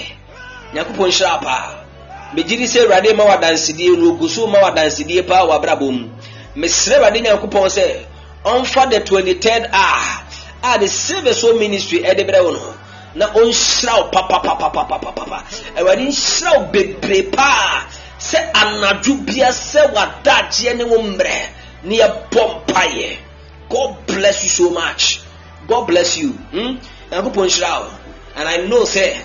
[0.75, 1.75] nyankopɔn nhyira paa.
[2.35, 6.09] Megye di sɛ awurade ma wadansedie no ogu so ma wadansedie paa wɔ abrabɔ mu.
[6.57, 8.05] Mesrɛ awurade nyankopɔn sɛ
[8.45, 10.30] ɔmfa the 23rd a
[10.62, 12.74] a the silver soul ministry ɛde brɛ wo no
[13.15, 15.43] na ɔnhyira wo papapapapapapa.
[15.77, 17.87] Awurade nhyira wo bebree paa.
[18.19, 21.49] Sɛ anadwo bia sɛ wadagyeɛ ne wo mmerɛ
[21.85, 23.16] ne yɛbɔ mpayɛ
[23.69, 25.20] god bless you so much.
[25.66, 26.31] God bless you.
[26.32, 26.77] Hmm?
[27.11, 27.91] nyankopɔn nhyira wo.
[28.37, 29.16] And i know sɛ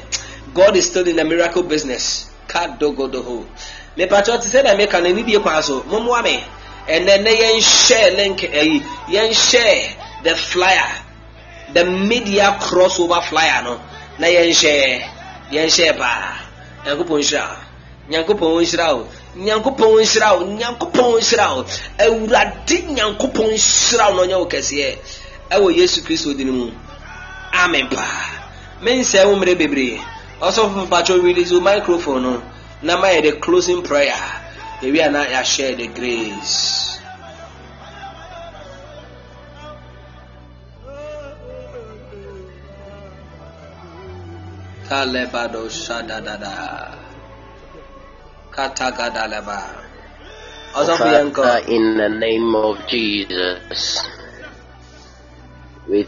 [0.53, 2.29] god is still in the miracle business.
[2.47, 3.45] Kadogodoho.
[3.97, 5.81] Mepatɛ te sɛ na meka no anidie kwan so.
[5.81, 6.43] Mommoa me.
[6.87, 11.04] Ɛnɛ nɛ yɛnhyɛ link ayi yɛnhyɛ the flyer
[11.73, 13.79] the media crossover flyer no?
[14.19, 15.01] Na yɛnhyɛ
[15.51, 16.39] yɛnhyɛ paa.
[16.85, 17.57] Nyankopɔn nhyira
[18.09, 19.07] nyankopɔn nhyira wo.
[19.35, 20.45] Nyankopɔn nhyira wo.
[20.57, 21.65] Nyankopɔn nhyira wo.
[21.99, 24.97] Awurade nyankopɔn nhyira wo na ɔnyɛ wo kɛseɛ
[25.51, 26.71] ɛwɔ yesu kristo din mu.
[27.53, 28.35] Amen paa
[28.81, 29.99] mensɛe wo mmerɛ bebree.
[30.41, 32.43] Ɔsɔfo mpatwɛ release microphone no
[32.81, 34.13] na ma the closing prayer.
[34.81, 36.94] Yɛwie a na yɛahyɛ the grace
[44.89, 46.53] kalebado shadadada
[48.55, 49.59] katagadaleba
[50.79, 53.99] ɔsɔfo yɛn kɔ Father, in the name of Jesus,
[55.87, 56.05] we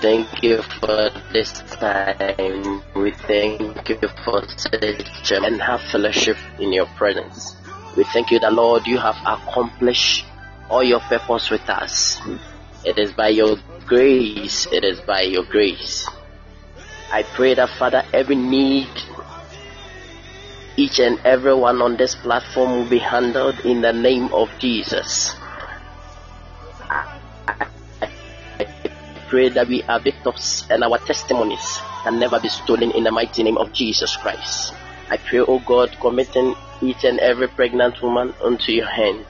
[0.00, 2.82] thank you for this time.
[2.94, 7.56] We thank you for such and have fellowship in your presence.
[7.96, 10.24] We thank you that Lord, you have accomplished
[10.68, 12.20] all your purpose with us.
[12.84, 13.56] It is by your
[13.86, 14.66] grace.
[14.70, 16.06] It is by your grace.
[17.10, 18.88] I pray that, Father, every need,
[20.76, 25.34] each and every one on this platform will be handled in the name of Jesus.
[26.90, 27.66] I
[29.28, 33.42] pray that we are victors and our testimonies can never be stolen in the mighty
[33.42, 34.74] name of Jesus Christ.
[35.10, 39.26] I pray, O God, committing each and every pregnant woman unto your hands.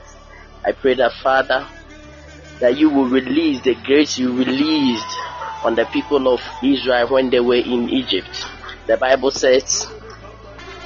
[0.65, 1.69] I pray that, Father,
[2.61, 5.19] that you will release the grace you released
[5.65, 8.45] on the people of Israel when they were in Egypt.
[8.87, 9.87] The Bible says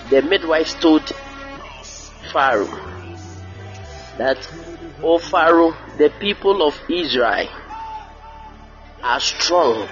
[0.09, 1.13] the midwives told
[2.33, 2.67] Pharaoh
[4.19, 4.39] that,
[5.03, 7.49] O Pharaoh, the people of Israel
[9.03, 9.89] are strong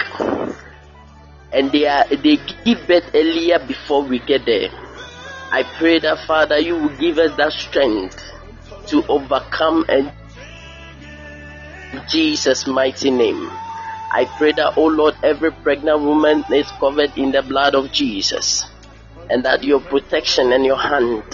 [1.52, 4.70] and they are they give birth earlier before we get there.
[5.50, 8.22] I pray that Father you will give us that strength
[8.88, 10.12] to overcome and
[12.08, 13.50] Jesus' mighty name.
[14.10, 18.64] I pray that, oh Lord, every pregnant woman is covered in the blood of Jesus
[19.30, 21.24] and that your protection and your hand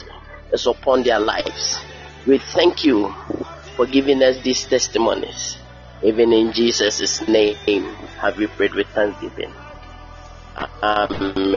[0.52, 1.78] is upon their lives.
[2.26, 3.12] We thank you
[3.76, 5.58] for giving us these testimonies.
[6.02, 7.84] Even in Jesus' name,
[8.20, 9.52] have we prayed with thanksgiving.
[10.82, 11.56] Amen.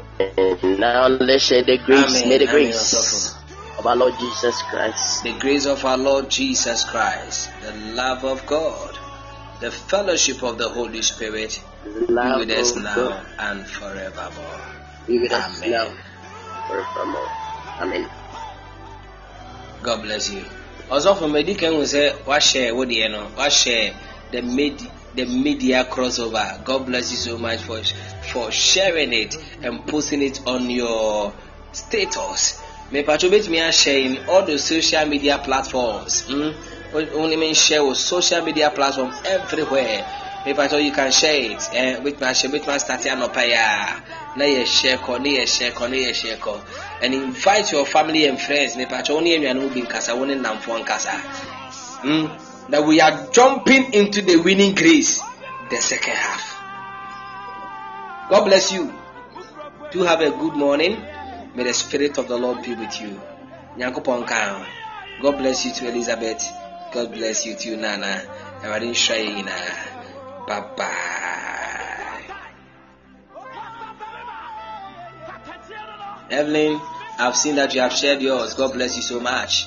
[0.80, 2.24] Now let's share the grace.
[2.24, 2.30] Amen.
[2.30, 3.36] May the grace
[3.78, 8.46] of our Lord Jesus Christ, The grace of our Lord Jesus Christ, the love of
[8.46, 8.98] God,
[9.66, 14.62] the fellowship of the Holy Spirit be love with us now God, and forevermore.
[15.08, 15.72] be with us Amen.
[15.72, 15.88] now
[16.68, 17.28] forevermore.
[17.82, 18.08] Amen.
[19.82, 20.44] God bless you.
[20.92, 23.94] Ọsọfọ kan hu sɛ wahyɛ wo deɛ no wahyɛ
[24.32, 24.78] the med
[25.16, 26.64] the media crossover.
[26.64, 27.82] God bless you so much for
[28.32, 29.34] for sharing it
[29.64, 31.34] and posting it on your
[31.72, 32.62] status.
[32.92, 36.22] Mepatro betumi ahyɛ in all the social media platforms.
[36.30, 36.54] Mm?
[36.94, 40.06] Only mean share with social media platform everywhere.
[40.45, 41.70] Mepatro you can share it.
[41.74, 44.03] Eh, betumi ahyɛ betumi start anɔpa yi a
[44.38, 46.62] na yɛ share kɔ na yɛ share kɔ na yɛ share kɔ
[47.02, 48.76] and invite your family and friends.
[48.76, 51.20] Mepatro wo ne anuanom bi nkasa wo ne nnamfoɔ nkasa
[52.03, 52.70] mm?
[52.70, 55.20] that we are jumping into the winning grace
[55.72, 56.56] the second half.
[58.30, 58.94] God bless you.
[59.91, 61.03] Do have a good morning.
[61.56, 63.20] May the spirit of the lord be with you.
[65.22, 66.44] God bless you to elizabeth
[66.95, 68.22] god bless you too, nana
[68.63, 68.80] yɛ
[69.35, 71.15] nyinaa bye bye
[76.30, 76.80] Evelyn,
[77.19, 78.55] I've seen that you have shared yours.
[78.55, 79.65] God bless you so much.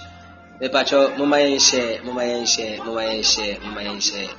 [0.60, 1.98] Mepacho, mama yɛn share,
[2.46, 4.30] share, share, share.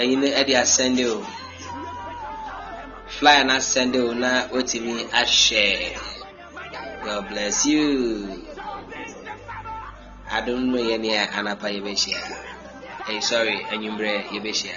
[0.00, 1.16] ɛyi no ɛde asɛnde o
[3.16, 5.96] flyer na send o na wotumi ahyɛ
[7.04, 8.44] god bless you.
[10.30, 12.20] Adom no yɛ nea anapa yɛbɛhyia
[13.06, 14.76] hey, sorry anwummerɛ yɛbɛhyia